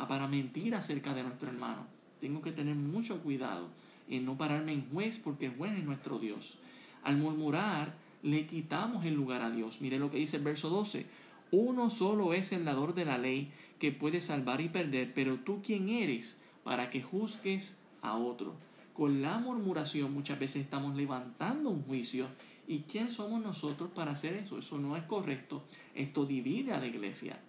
[0.08, 1.86] para mentir acerca de nuestro hermano?
[2.20, 3.68] Tengo que tener mucho cuidado
[4.08, 6.58] en no pararme en juez porque el juez es nuestro Dios.
[7.04, 9.80] Al murmurar, le quitamos el lugar a Dios.
[9.80, 11.06] Mire lo que dice el verso 12.
[11.50, 15.60] Uno solo es el dador de la ley que puede salvar y perder, pero tú
[15.64, 18.54] quién eres para que juzgues a otro.
[18.92, 22.26] Con la murmuración muchas veces estamos levantando un juicio.
[22.66, 24.58] ¿Y quién somos nosotros para hacer eso?
[24.58, 25.62] Eso no es correcto.
[25.94, 27.40] Esto divide a la iglesia.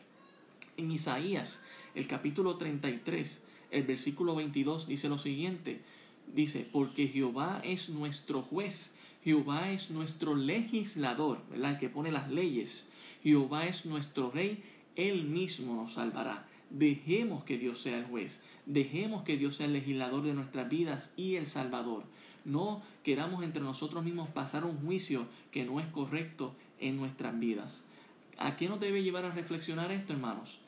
[0.77, 5.81] En Isaías, el capítulo 33, el versículo 22 dice lo siguiente.
[6.33, 11.41] Dice, porque Jehová es nuestro juez, Jehová es nuestro legislador.
[11.53, 12.88] El que pone las leyes.
[13.23, 14.63] Jehová es nuestro rey,
[14.95, 16.47] Él mismo nos salvará.
[16.69, 21.13] Dejemos que Dios sea el juez, dejemos que Dios sea el legislador de nuestras vidas
[21.17, 22.03] y el Salvador.
[22.45, 27.85] No queramos entre nosotros mismos pasar un juicio que no es correcto en nuestras vidas.
[28.37, 30.59] ¿A qué nos debe llevar a reflexionar esto, hermanos?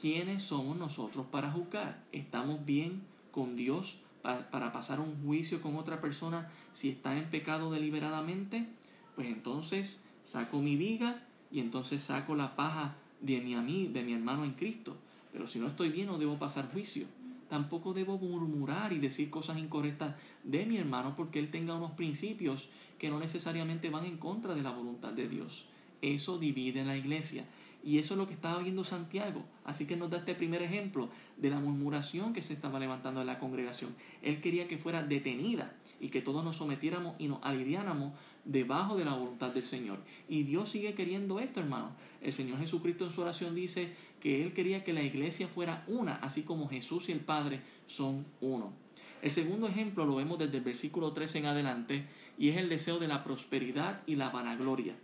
[0.00, 2.02] ¿Quiénes somos nosotros para juzgar?
[2.10, 7.70] ¿Estamos bien con Dios para pasar un juicio con otra persona si está en pecado
[7.70, 8.66] deliberadamente?
[9.14, 14.14] Pues entonces saco mi viga y entonces saco la paja de mi, amigo, de mi
[14.14, 14.96] hermano en Cristo.
[15.32, 17.06] Pero si no estoy bien, no debo pasar juicio.
[17.48, 22.68] Tampoco debo murmurar y decir cosas incorrectas de mi hermano porque él tenga unos principios
[22.98, 25.66] que no necesariamente van en contra de la voluntad de Dios.
[26.00, 27.44] Eso divide la iglesia.
[27.84, 29.44] Y eso es lo que estaba viendo Santiago.
[29.64, 33.26] Así que nos da este primer ejemplo de la murmuración que se estaba levantando en
[33.26, 33.94] la congregación.
[34.22, 38.12] Él quería que fuera detenida y que todos nos sometiéramos y nos aliviáramos
[38.44, 39.98] debajo de la voluntad del Señor.
[40.28, 41.92] Y Dios sigue queriendo esto, hermano.
[42.20, 46.16] El Señor Jesucristo en su oración dice que Él quería que la iglesia fuera una,
[46.16, 48.72] así como Jesús y el Padre son uno.
[49.20, 52.06] El segundo ejemplo lo vemos desde el versículo 13 en adelante
[52.38, 54.96] y es el deseo de la prosperidad y la vanagloria.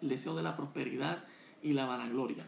[0.00, 1.24] El deseo de la prosperidad
[1.62, 2.46] y la vanagloria.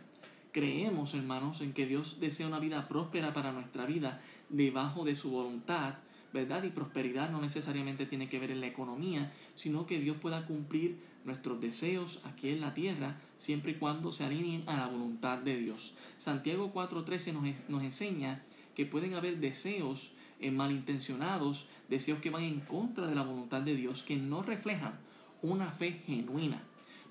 [0.52, 5.30] Creemos, hermanos, en que Dios desea una vida próspera para nuestra vida debajo de su
[5.30, 5.96] voluntad
[6.32, 6.64] ¿verdad?
[6.64, 10.98] Y prosperidad no necesariamente tiene que ver en la economía, sino que Dios pueda cumplir
[11.24, 15.56] nuestros deseos aquí en la tierra, siempre y cuando se alineen a la voluntad de
[15.56, 15.94] Dios.
[16.18, 18.42] Santiago 4.13 nos, nos enseña
[18.74, 23.74] que pueden haber deseos eh, malintencionados, deseos que van en contra de la voluntad de
[23.74, 24.98] Dios, que no reflejan
[25.42, 26.62] una fe genuina.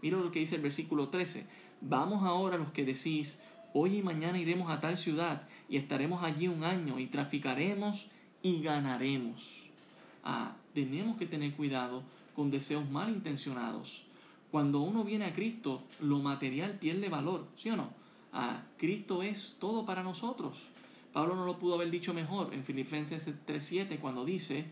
[0.02, 1.48] Mira lo que dice el versículo 13.
[1.82, 3.40] Vamos ahora los que decís,
[3.74, 8.08] hoy y mañana iremos a tal ciudad y estaremos allí un año y traficaremos
[8.46, 9.64] y ganaremos.
[10.24, 12.04] Ah, tenemos que tener cuidado
[12.36, 14.04] con deseos malintencionados.
[14.52, 17.90] Cuando uno viene a Cristo, lo material pierde valor, ¿sí o no?
[18.32, 20.60] Ah, Cristo es todo para nosotros.
[21.12, 24.66] Pablo no lo pudo haber dicho mejor en Filipenses 3:7 cuando dice,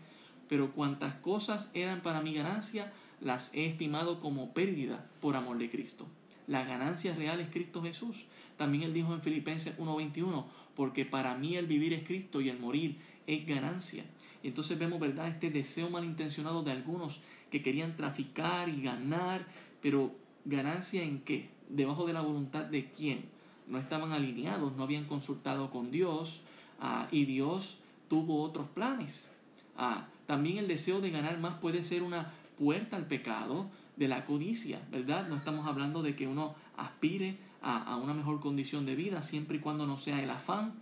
[0.48, 5.68] pero cuantas cosas eran para mi ganancia, las he estimado como pérdida por amor de
[5.68, 6.06] Cristo.
[6.46, 8.26] La ganancia real es Cristo Jesús.
[8.56, 12.60] También él dijo en Filipenses 1:21, porque para mí el vivir es Cristo y el
[12.60, 14.04] morir es ganancia.
[14.42, 19.46] Entonces vemos, ¿verdad?, este deseo malintencionado de algunos que querían traficar y ganar,
[19.80, 20.12] pero
[20.44, 21.48] ganancia en qué?
[21.68, 23.34] Debajo de la voluntad de quién?
[23.66, 26.40] no estaban alineados, no habían consultado con Dios
[26.80, 29.32] ah, y Dios tuvo otros planes.
[29.76, 34.26] Ah, también el deseo de ganar más puede ser una puerta al pecado de la
[34.26, 35.28] codicia, ¿verdad?
[35.28, 39.60] No estamos hablando de que uno aspire a una mejor condición de vida siempre y
[39.60, 40.74] cuando no sea el afán,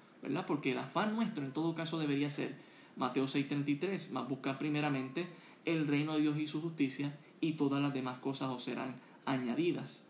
[0.46, 2.54] Porque el afán nuestro en todo caso debería ser
[2.96, 5.26] Mateo 6:33, más buscar primeramente
[5.64, 10.06] el reino de Dios y su justicia y todas las demás cosas os serán añadidas.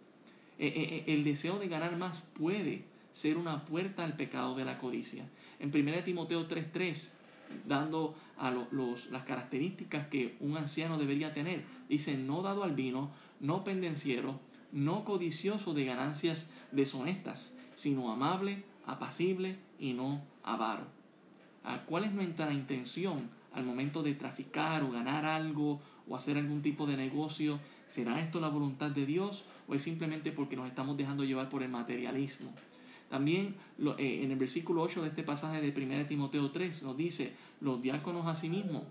[0.58, 4.64] Eh, eh, eh, el deseo de ganar más puede ser una puerta al pecado de
[4.64, 5.24] la codicia.
[5.60, 7.14] En 1 Timoteo 3:3,
[7.66, 13.10] dando a los, las características que un anciano debería tener, dice, no dado al vino,
[13.40, 14.40] no pendenciero,
[14.72, 20.86] no codicioso de ganancias deshonestas, sino amable, apacible y no avaro.
[21.64, 26.62] Ah, ¿Cuál es nuestra intención al momento de traficar o ganar algo o hacer algún
[26.62, 27.58] tipo de negocio?
[27.88, 31.64] ¿Será esto la voluntad de Dios o es simplemente porque nos estamos dejando llevar por
[31.64, 32.52] el materialismo?
[33.10, 33.56] También
[33.98, 37.82] eh, en el versículo 8 de este pasaje de 1 Timoteo 3 nos dice, los
[37.82, 38.84] diáconos asimismo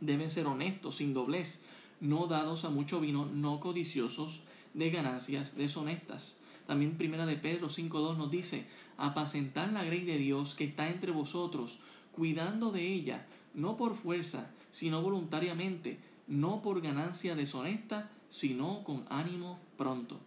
[0.00, 1.64] deben ser honestos, sin doblez,
[2.00, 4.42] no dados a mucho vino, no codiciosos
[4.74, 6.36] de ganancias deshonestas.
[6.66, 8.66] También Primera de Pedro 5.2 nos dice,
[8.96, 11.78] apacentar la grey de Dios que está entre vosotros,
[12.12, 19.58] cuidando de ella, no por fuerza, sino voluntariamente, no por ganancia deshonesta, sino con ánimo
[19.76, 20.18] pronto.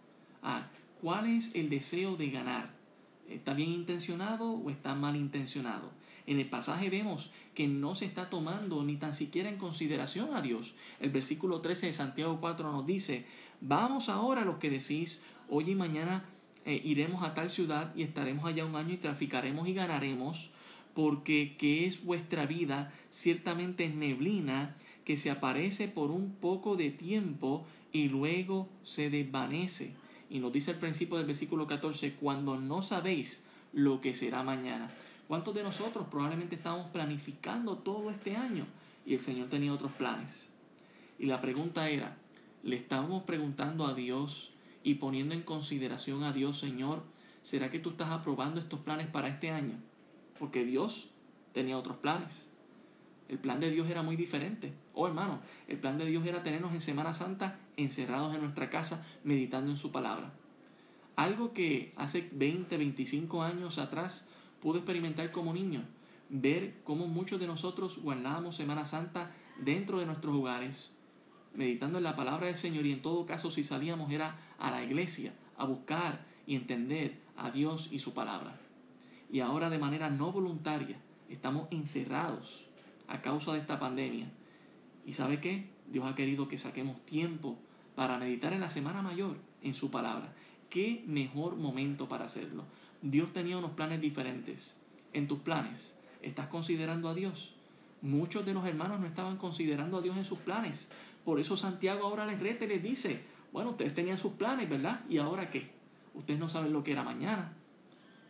[0.42, 0.68] Ah,
[1.00, 2.70] ¿cuál es el deseo de ganar?
[3.28, 5.90] ¿Está bien intencionado o está mal intencionado?
[6.26, 10.42] En el pasaje vemos que no se está tomando ni tan siquiera en consideración a
[10.42, 10.74] Dios.
[11.00, 13.26] El versículo 13 de Santiago 4 nos dice,
[13.60, 16.24] vamos ahora los que decís, hoy y mañana
[16.66, 20.50] eh, iremos a tal ciudad y estaremos allá un año y traficaremos y ganaremos,
[20.94, 24.74] porque que es vuestra vida ciertamente es neblina
[25.04, 29.94] que se aparece por un poco de tiempo y luego se desvanece.
[30.28, 34.90] Y nos dice al principio del versículo 14, cuando no sabéis lo que será mañana.
[35.28, 38.66] ¿Cuántos de nosotros probablemente estamos planificando todo este año
[39.06, 40.52] y el Señor tenía otros planes?
[41.20, 42.16] Y la pregunta era,
[42.64, 44.50] ¿le estábamos preguntando a Dios
[44.86, 47.02] y poniendo en consideración a Dios, Señor,
[47.42, 49.74] ¿será que tú estás aprobando estos planes para este año?
[50.38, 51.10] Porque Dios
[51.52, 52.52] tenía otros planes.
[53.28, 54.72] El plan de Dios era muy diferente.
[54.94, 59.04] Oh hermano, el plan de Dios era tenernos en Semana Santa encerrados en nuestra casa
[59.24, 60.32] meditando en su palabra.
[61.16, 64.24] Algo que hace 20, 25 años atrás
[64.62, 65.82] pude experimentar como niño.
[66.28, 70.92] Ver cómo muchos de nosotros guardábamos Semana Santa dentro de nuestros hogares,
[71.54, 74.84] meditando en la palabra del Señor y en todo caso si salíamos era a la
[74.84, 78.58] iglesia a buscar y entender a Dios y su palabra.
[79.30, 80.96] Y ahora de manera no voluntaria
[81.28, 82.64] estamos encerrados
[83.08, 84.26] a causa de esta pandemia.
[85.04, 85.68] ¿Y sabe qué?
[85.90, 87.58] Dios ha querido que saquemos tiempo
[87.94, 90.32] para meditar en la Semana Mayor en su palabra.
[90.70, 92.64] ¿Qué mejor momento para hacerlo?
[93.02, 94.76] Dios tenía unos planes diferentes.
[95.12, 97.54] En tus planes, ¿estás considerando a Dios?
[98.02, 100.90] Muchos de los hermanos no estaban considerando a Dios en sus planes.
[101.24, 103.24] Por eso Santiago ahora les rete les dice,
[103.56, 105.00] bueno, ustedes tenían sus planes, ¿verdad?
[105.08, 105.70] ¿Y ahora qué?
[106.12, 107.54] Ustedes no saben lo que era mañana.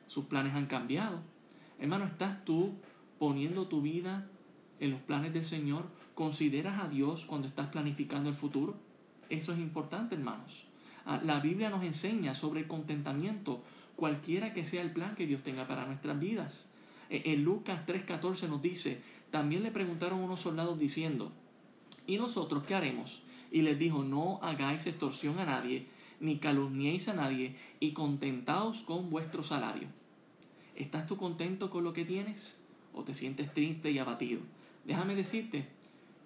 [0.06, 1.18] Sus planes han cambiado.
[1.80, 2.74] Hermano, ¿estás tú
[3.18, 4.28] poniendo tu vida
[4.78, 5.86] en los planes del Señor?
[6.14, 8.76] ¿Consideras a Dios cuando estás planificando el futuro?
[9.28, 10.62] Eso es importante, hermanos.
[11.04, 13.64] Ah, la Biblia nos enseña sobre el contentamiento,
[13.96, 16.70] cualquiera que sea el plan que Dios tenga para nuestras vidas.
[17.10, 21.32] E, en Lucas 3:14 nos dice, también le preguntaron unos soldados diciendo,
[22.06, 23.22] ¿Y nosotros qué haremos?
[23.50, 25.87] Y les dijo, no hagáis extorsión a nadie,
[26.20, 29.88] ni calumniéis a nadie, y contentaos con vuestro salario.
[30.74, 32.59] ¿Estás tú contento con lo que tienes?
[32.92, 34.40] ¿O te sientes triste y abatido?
[34.85, 35.66] Déjame decirte,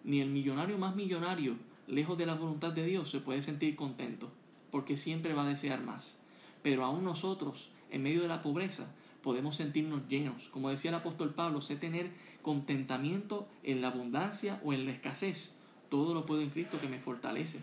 [0.04, 1.56] ni el millonario más millonario,
[1.86, 4.30] lejos de la voluntad de Dios, se puede sentir contento,
[4.70, 6.20] porque siempre va a desear más.
[6.62, 10.48] Pero aún nosotros, en medio de la pobreza, podemos sentirnos llenos.
[10.48, 12.10] Como decía el apóstol Pablo, sé tener
[12.42, 15.58] contentamiento en la abundancia o en la escasez,
[15.90, 17.62] todo lo puedo en Cristo que me fortalece.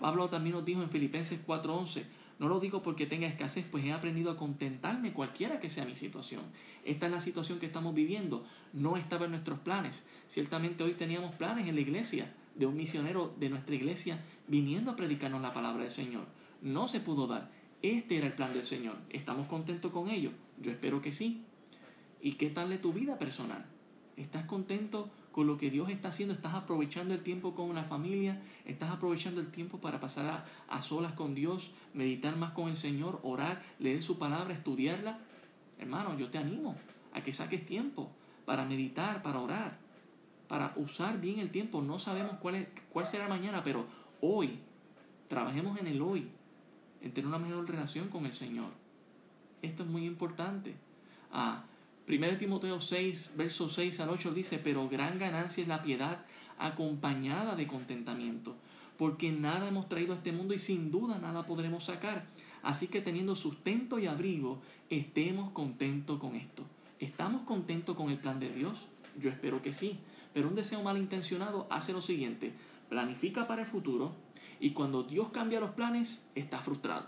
[0.00, 2.04] Pablo también nos dijo en Filipenses 4:11,
[2.38, 5.94] no lo digo porque tenga escasez, pues he aprendido a contentarme cualquiera que sea mi
[5.94, 6.42] situación.
[6.84, 8.44] Esta es la situación que estamos viviendo.
[8.72, 10.04] No estaba en nuestros planes.
[10.26, 14.18] Ciertamente hoy teníamos planes en la iglesia de un misionero de nuestra iglesia
[14.48, 16.24] viniendo a predicarnos la palabra del Señor.
[16.62, 17.50] No se pudo dar.
[17.82, 18.96] Este era el plan del Señor.
[19.10, 20.30] ¿Estamos contentos con ello?
[20.60, 21.44] Yo espero que sí.
[22.20, 23.66] ¿Y qué tal de tu vida personal?
[24.16, 28.38] ¿Estás contento con lo que Dios está haciendo, estás aprovechando el tiempo con la familia,
[28.66, 33.18] estás aprovechando el tiempo para pasar a, solas con Dios, meditar más con el Señor,
[33.22, 35.18] orar, leer su palabra, estudiarla.
[35.78, 36.76] Hermano, yo te animo
[37.14, 38.10] a que saques tiempo
[38.44, 39.78] para meditar, para orar,
[40.48, 41.80] para usar bien el tiempo.
[41.80, 43.86] No sabemos cuál, es, cuál será mañana, pero
[44.20, 44.58] hoy,
[45.28, 46.28] trabajemos en el hoy,
[47.00, 48.70] en tener una mejor relación con el Señor.
[49.62, 50.74] esto es muy importante.
[51.32, 51.64] Ah,
[52.08, 56.24] 1 Timoteo 6, versos 6 al 8 dice, pero gran ganancia es la piedad
[56.58, 58.56] acompañada de contentamiento,
[58.98, 62.24] porque nada hemos traído a este mundo y sin duda nada podremos sacar.
[62.62, 66.64] Así que teniendo sustento y abrigo, estemos contentos con esto.
[67.00, 68.86] ¿Estamos contentos con el plan de Dios?
[69.18, 69.98] Yo espero que sí.
[70.32, 72.52] Pero un deseo malintencionado hace lo siguiente,
[72.88, 74.12] planifica para el futuro
[74.60, 77.06] y cuando Dios cambia los planes, está frustrado.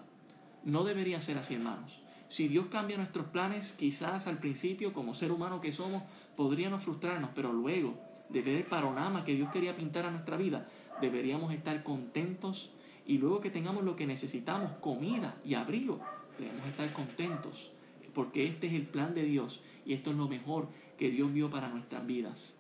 [0.64, 2.03] No debería ser así, hermanos.
[2.28, 6.02] Si Dios cambia nuestros planes, quizás al principio, como ser humano que somos,
[6.36, 7.94] podríamos frustrarnos, pero luego
[8.28, 10.68] de ver el panorama que Dios quería pintar a nuestra vida,
[11.00, 12.70] deberíamos estar contentos
[13.06, 16.00] y luego que tengamos lo que necesitamos, comida y abrigo,
[16.38, 17.70] debemos estar contentos,
[18.14, 20.68] porque este es el plan de Dios y esto es lo mejor
[20.98, 22.56] que Dios vio para nuestras vidas.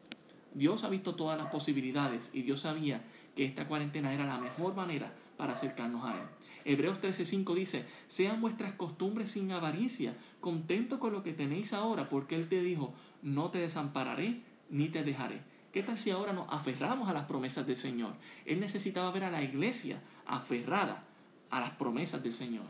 [0.52, 3.02] Dios ha visto todas las posibilidades y Dios sabía
[3.34, 6.26] que esta cuarentena era la mejor manera para acercarnos a Él.
[6.64, 12.36] Hebreos 13:5 dice, sean vuestras costumbres sin avaricia, contento con lo que tenéis ahora, porque
[12.36, 14.40] Él te dijo, no te desampararé
[14.70, 15.42] ni te dejaré.
[15.72, 18.14] ¿Qué tal si ahora nos aferramos a las promesas del Señor?
[18.46, 21.04] Él necesitaba ver a la iglesia aferrada
[21.50, 22.64] a las promesas del Señor.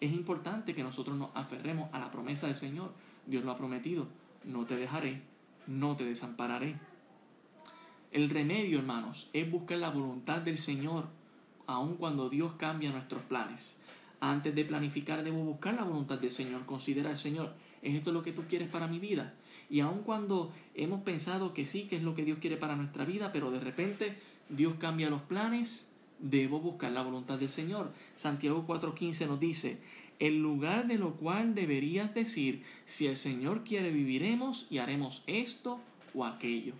[0.00, 2.92] Es importante que nosotros nos aferremos a la promesa del Señor.
[3.26, 4.08] Dios lo ha prometido,
[4.44, 5.22] no te dejaré,
[5.66, 6.74] no te desampararé.
[8.10, 11.08] El remedio, hermanos, es buscar la voluntad del Señor
[11.72, 13.78] aun cuando Dios cambia nuestros planes.
[14.20, 18.32] Antes de planificar debo buscar la voluntad del Señor, considerar, Señor, ¿es esto lo que
[18.32, 19.34] tú quieres para mi vida?
[19.68, 23.04] Y aun cuando hemos pensado que sí, que es lo que Dios quiere para nuestra
[23.04, 24.18] vida, pero de repente
[24.48, 27.90] Dios cambia los planes, debo buscar la voluntad del Señor.
[28.14, 29.78] Santiago 4:15 nos dice,
[30.18, 35.80] el lugar de lo cual deberías decir, si el Señor quiere viviremos y haremos esto
[36.14, 36.74] o aquello.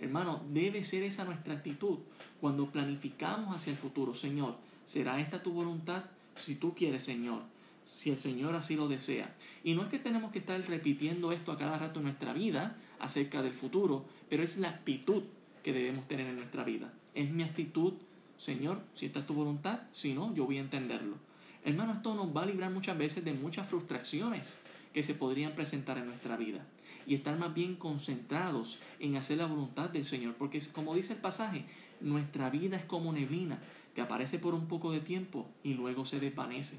[0.00, 1.98] Hermano, debe ser esa nuestra actitud
[2.40, 4.14] cuando planificamos hacia el futuro.
[4.14, 6.04] Señor, ¿será esta tu voluntad?
[6.36, 7.42] Si tú quieres, Señor,
[7.84, 9.34] si el Señor así lo desea.
[9.64, 12.76] Y no es que tenemos que estar repitiendo esto a cada rato en nuestra vida
[13.00, 15.24] acerca del futuro, pero es la actitud
[15.64, 16.92] que debemos tener en nuestra vida.
[17.14, 17.94] Es mi actitud,
[18.38, 21.16] Señor, si esta es tu voluntad, si no, yo voy a entenderlo.
[21.64, 24.60] Hermano, esto nos va a librar muchas veces de muchas frustraciones
[24.94, 26.64] que se podrían presentar en nuestra vida
[27.08, 31.20] y estar más bien concentrados en hacer la voluntad del Señor, porque como dice el
[31.20, 31.64] pasaje,
[32.00, 33.58] nuestra vida es como neblina
[33.94, 36.78] que aparece por un poco de tiempo y luego se desvanece.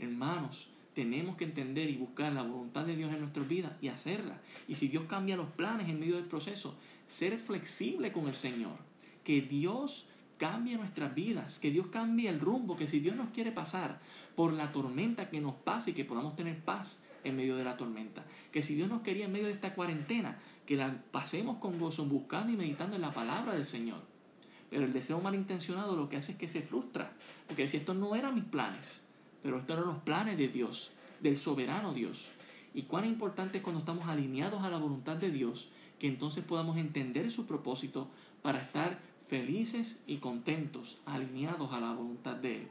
[0.00, 4.40] Hermanos, tenemos que entender y buscar la voluntad de Dios en nuestras vidas y hacerla.
[4.66, 6.74] Y si Dios cambia los planes en medio del proceso,
[7.06, 8.78] ser flexible con el Señor.
[9.22, 10.06] Que Dios
[10.38, 14.00] cambie nuestras vidas, que Dios cambie el rumbo, que si Dios nos quiere pasar
[14.34, 17.76] por la tormenta, que nos pase y que podamos tener paz en medio de la
[17.76, 18.24] tormenta.
[18.52, 22.04] Que si Dios nos quería en medio de esta cuarentena, que la pasemos con gozo,
[22.04, 24.00] buscando y meditando en la palabra del Señor.
[24.70, 27.12] Pero el deseo malintencionado lo que hace es que se frustra,
[27.46, 29.02] porque si estos no eran mis planes,
[29.42, 30.90] pero estos eran los planes de Dios,
[31.20, 32.28] del soberano Dios.
[32.74, 36.76] Y cuán importante es cuando estamos alineados a la voluntad de Dios, que entonces podamos
[36.76, 38.08] entender su propósito
[38.42, 38.98] para estar
[39.28, 42.68] felices y contentos, alineados a la voluntad de Él.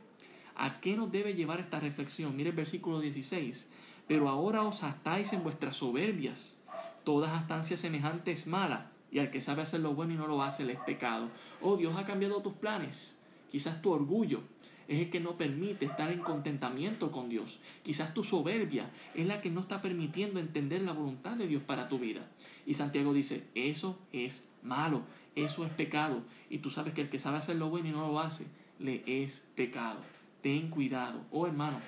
[0.56, 2.36] ¿A qué nos debe llevar esta reflexión?
[2.36, 3.70] Mire el versículo 16.
[4.08, 6.58] Pero ahora os hastáis en vuestras soberbias.
[7.04, 10.44] Toda astancia semejante es mala, y al que sabe hacer lo bueno y no lo
[10.44, 11.30] hace le es pecado.
[11.62, 13.22] Oh, Dios ha cambiado tus planes.
[13.52, 14.42] Quizás tu orgullo
[14.88, 17.60] es el que no permite estar en contentamiento con Dios.
[17.84, 21.90] Quizás tu soberbia es la que no está permitiendo entender la voluntad de Dios para
[21.90, 22.28] tu vida.
[22.66, 25.02] Y Santiago dice, eso es malo,
[25.36, 26.22] eso es pecado.
[26.50, 28.48] Y tú sabes que el que sabe hacer lo bueno y no lo hace,
[28.80, 30.00] le es pecado.
[30.42, 31.22] Ten cuidado.
[31.32, 31.80] Oh hermano,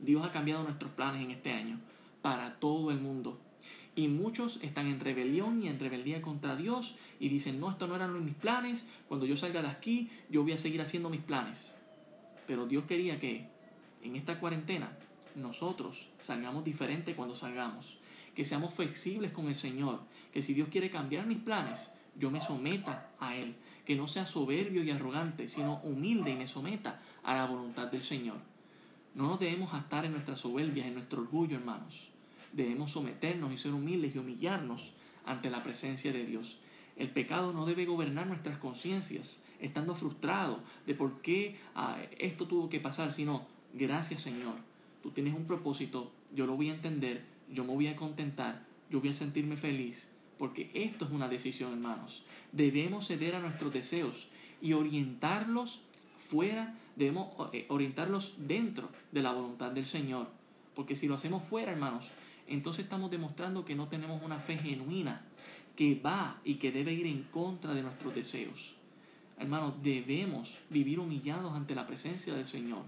[0.00, 1.78] Dios ha cambiado nuestros planes en este año
[2.22, 3.38] para todo el mundo.
[3.96, 7.96] Y muchos están en rebelión y en rebeldía contra Dios y dicen, no, esto no
[7.96, 11.76] eran mis planes, cuando yo salga de aquí, yo voy a seguir haciendo mis planes.
[12.46, 13.48] Pero Dios quería que
[14.02, 14.90] en esta cuarentena
[15.34, 17.98] nosotros salgamos diferente cuando salgamos,
[18.34, 20.00] que seamos flexibles con el Señor,
[20.32, 24.26] que si Dios quiere cambiar mis planes, yo me someta a Él, que no sea
[24.26, 28.49] soberbio y arrogante, sino humilde y me someta a la voluntad del Señor.
[29.14, 32.08] No nos debemos estar en nuestra soberbia, en nuestro orgullo, hermanos.
[32.52, 34.92] Debemos someternos y ser humildes y humillarnos
[35.24, 36.58] ante la presencia de Dios.
[36.96, 42.68] El pecado no debe gobernar nuestras conciencias, estando frustrados de por qué ah, esto tuvo
[42.68, 44.54] que pasar, sino, gracias Señor,
[45.02, 49.00] tú tienes un propósito, yo lo voy a entender, yo me voy a contentar, yo
[49.00, 52.24] voy a sentirme feliz, porque esto es una decisión, hermanos.
[52.52, 54.28] Debemos ceder a nuestros deseos
[54.60, 55.80] y orientarlos
[56.28, 60.28] fuera, debemos eh, orientarlos dentro de la voluntad del Señor.
[60.74, 62.10] Porque si lo hacemos fuera, hermanos,
[62.46, 65.22] entonces estamos demostrando que no tenemos una fe genuina
[65.76, 68.74] que va y que debe ir en contra de nuestros deseos.
[69.38, 72.82] Hermanos, debemos vivir humillados ante la presencia del Señor.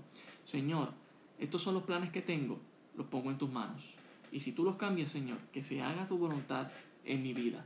[0.44, 0.90] Señor,
[1.38, 2.60] estos son los planes que tengo,
[2.96, 3.82] los pongo en tus manos.
[4.30, 6.70] Y si tú los cambias, Señor, que se haga tu voluntad
[7.04, 7.64] en mi vida.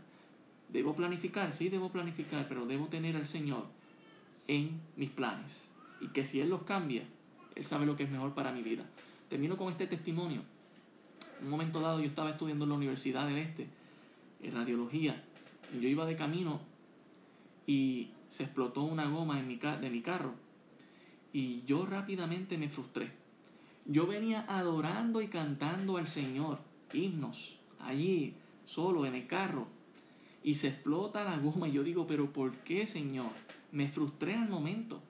[0.68, 3.66] Debo planificar, sí debo planificar, pero debo tener al Señor
[4.48, 5.70] en mis planes.
[6.00, 7.02] Y que si Él los cambia,
[7.54, 8.84] Él sabe lo que es mejor para mi vida.
[9.28, 10.42] Termino con este testimonio.
[11.38, 13.68] En un momento dado yo estaba estudiando en la Universidad del Este,
[14.42, 15.22] en radiología,
[15.74, 16.60] y yo iba de camino
[17.66, 20.34] y se explotó una goma en mi de mi carro.
[21.32, 23.12] Y yo rápidamente me frustré.
[23.84, 26.58] Yo venía adorando y cantando al Señor,
[26.92, 28.34] himnos, allí,
[28.64, 29.66] solo en el carro.
[30.42, 33.30] Y se explota la goma y yo digo, pero ¿por qué, Señor?
[33.72, 35.02] Me frustré al momento.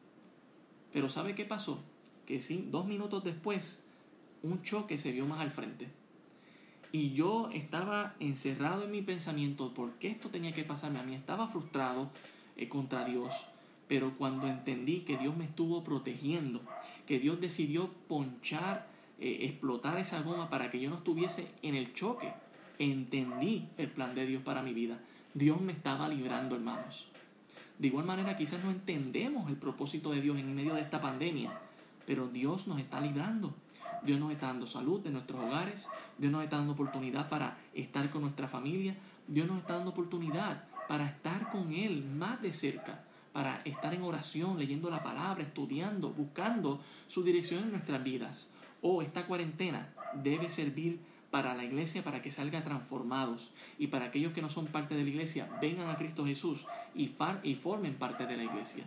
[0.97, 1.85] Pero ¿sabe qué pasó?
[2.25, 3.85] Que sí, dos minutos después,
[4.43, 5.89] un choque se vio más al frente.
[6.91, 11.15] Y yo estaba encerrado en mi pensamiento, ¿por qué esto tenía que pasarme a mí?
[11.15, 12.09] Estaba frustrado
[12.57, 13.31] eh, contra Dios,
[13.89, 16.63] pero cuando entendí que Dios me estuvo protegiendo,
[17.07, 18.89] que Dios decidió ponchar,
[19.21, 22.33] eh, explotar esa goma para que yo no estuviese en el choque,
[22.79, 24.99] entendí el plan de Dios para mi vida.
[25.35, 27.07] Dios me estaba librando, hermanos.
[27.79, 31.53] De igual manera, quizás no entendemos el propósito de Dios en medio de esta pandemia,
[32.07, 33.55] pero Dios nos está librando.
[34.03, 38.09] Dios nos está dando salud en nuestros hogares, Dios nos está dando oportunidad para estar
[38.11, 38.95] con nuestra familia,
[39.27, 43.03] Dios nos está dando oportunidad para estar con Él más de cerca,
[43.33, 48.51] para estar en oración, leyendo la palabra, estudiando, buscando su dirección en nuestras vidas.
[48.81, 51.01] O esta cuarentena debe servir
[51.37, 55.03] para la iglesia para que salga transformados y para aquellos que no son parte de
[55.03, 56.65] la iglesia vengan a Cristo Jesús
[56.95, 57.11] y,
[57.43, 58.85] y formen parte de la iglesia.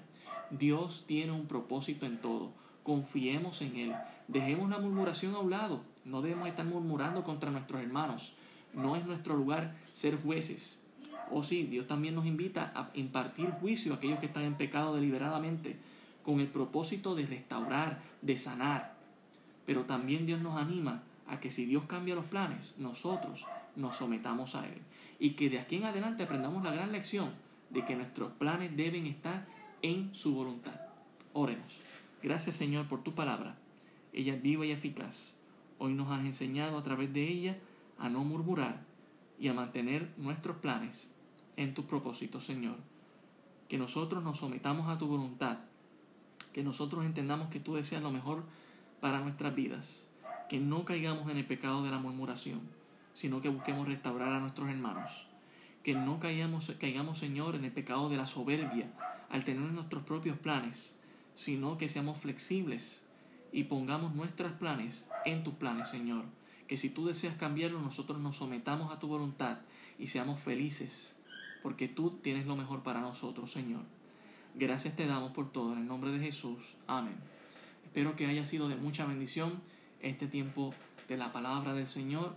[0.49, 2.51] Dios tiene un propósito en todo.
[2.81, 3.95] Confiemos en Él.
[4.27, 5.83] Dejemos la murmuración a un lado.
[6.05, 8.33] No debemos estar murmurando contra nuestros hermanos.
[8.73, 10.83] No es nuestro lugar ser jueces.
[11.29, 14.95] O sí, Dios también nos invita a impartir juicio a aquellos que están en pecado
[14.95, 15.77] deliberadamente,
[16.23, 18.95] con el propósito de restaurar, de sanar.
[19.67, 24.55] Pero también Dios nos anima a que si Dios cambia los planes, nosotros nos sometamos
[24.55, 24.81] a Él.
[25.19, 27.31] Y que de aquí en adelante aprendamos la gran lección
[27.69, 29.47] de que nuestros planes deben estar
[29.81, 30.79] en su voluntad.
[31.33, 31.67] Oremos.
[32.23, 33.55] Gracias Señor por tu palabra.
[34.11, 35.35] Ella es viva y eficaz.
[35.77, 37.57] Hoy nos has enseñado a través de ella
[37.99, 38.81] a no murmurar
[39.39, 41.13] y a mantener nuestros planes
[41.57, 42.75] en tus propósitos, Señor.
[43.67, 45.59] Que nosotros nos sometamos a tu voluntad.
[46.53, 48.43] Que nosotros entendamos que tú deseas lo mejor
[48.99, 50.08] para nuestras vidas
[50.49, 52.59] que no caigamos en el pecado de la murmuración,
[53.13, 55.27] sino que busquemos restaurar a nuestros hermanos.
[55.83, 58.91] Que no caigamos, caigamos, Señor, en el pecado de la soberbia
[59.29, 60.95] al tener nuestros propios planes,
[61.37, 63.01] sino que seamos flexibles
[63.51, 66.25] y pongamos nuestros planes en tus planes, Señor.
[66.67, 69.59] Que si tú deseas cambiarlo, nosotros nos sometamos a tu voluntad
[69.97, 71.15] y seamos felices,
[71.61, 73.81] porque tú tienes lo mejor para nosotros, Señor.
[74.55, 76.59] Gracias te damos por todo, en el nombre de Jesús.
[76.87, 77.15] Amén.
[77.85, 79.53] Espero que haya sido de mucha bendición
[80.01, 80.73] este tiempo
[81.07, 82.35] de la palabra del Señor.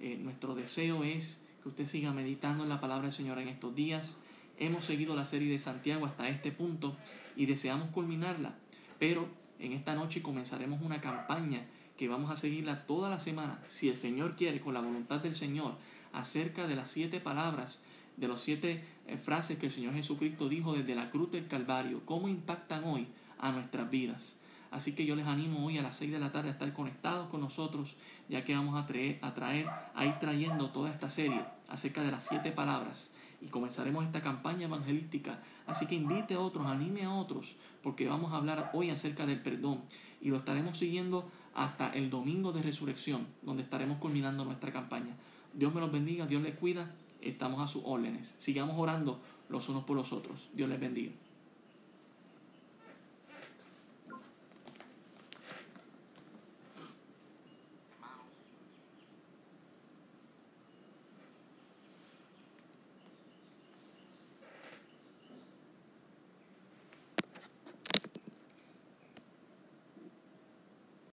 [0.00, 3.74] Eh, nuestro deseo es que usted siga meditando en la palabra del Señor en estos
[3.74, 4.18] días.
[4.58, 6.96] Hemos seguido la serie de Santiago hasta este punto
[7.36, 8.54] y deseamos culminarla,
[8.98, 11.64] pero en esta noche comenzaremos una campaña
[11.96, 15.34] que vamos a seguirla toda la semana, si el Señor quiere, con la voluntad del
[15.34, 15.74] Señor,
[16.12, 17.82] acerca de las siete palabras,
[18.16, 22.02] de las siete eh, frases que el Señor Jesucristo dijo desde la cruz del Calvario,
[22.04, 23.06] cómo impactan hoy
[23.38, 24.38] a nuestras vidas.
[24.74, 27.30] Así que yo les animo hoy a las 6 de la tarde a estar conectados
[27.30, 27.94] con nosotros,
[28.28, 32.10] ya que vamos a traer, a traer, a ir trayendo toda esta serie acerca de
[32.10, 35.38] las siete palabras y comenzaremos esta campaña evangelística.
[35.68, 37.54] Así que invite a otros, anime a otros,
[37.84, 39.80] porque vamos a hablar hoy acerca del perdón
[40.20, 45.14] y lo estaremos siguiendo hasta el domingo de resurrección, donde estaremos culminando nuestra campaña.
[45.52, 48.34] Dios me los bendiga, Dios les cuida, estamos a sus órdenes.
[48.38, 50.48] Sigamos orando los unos por los otros.
[50.52, 51.12] Dios les bendiga.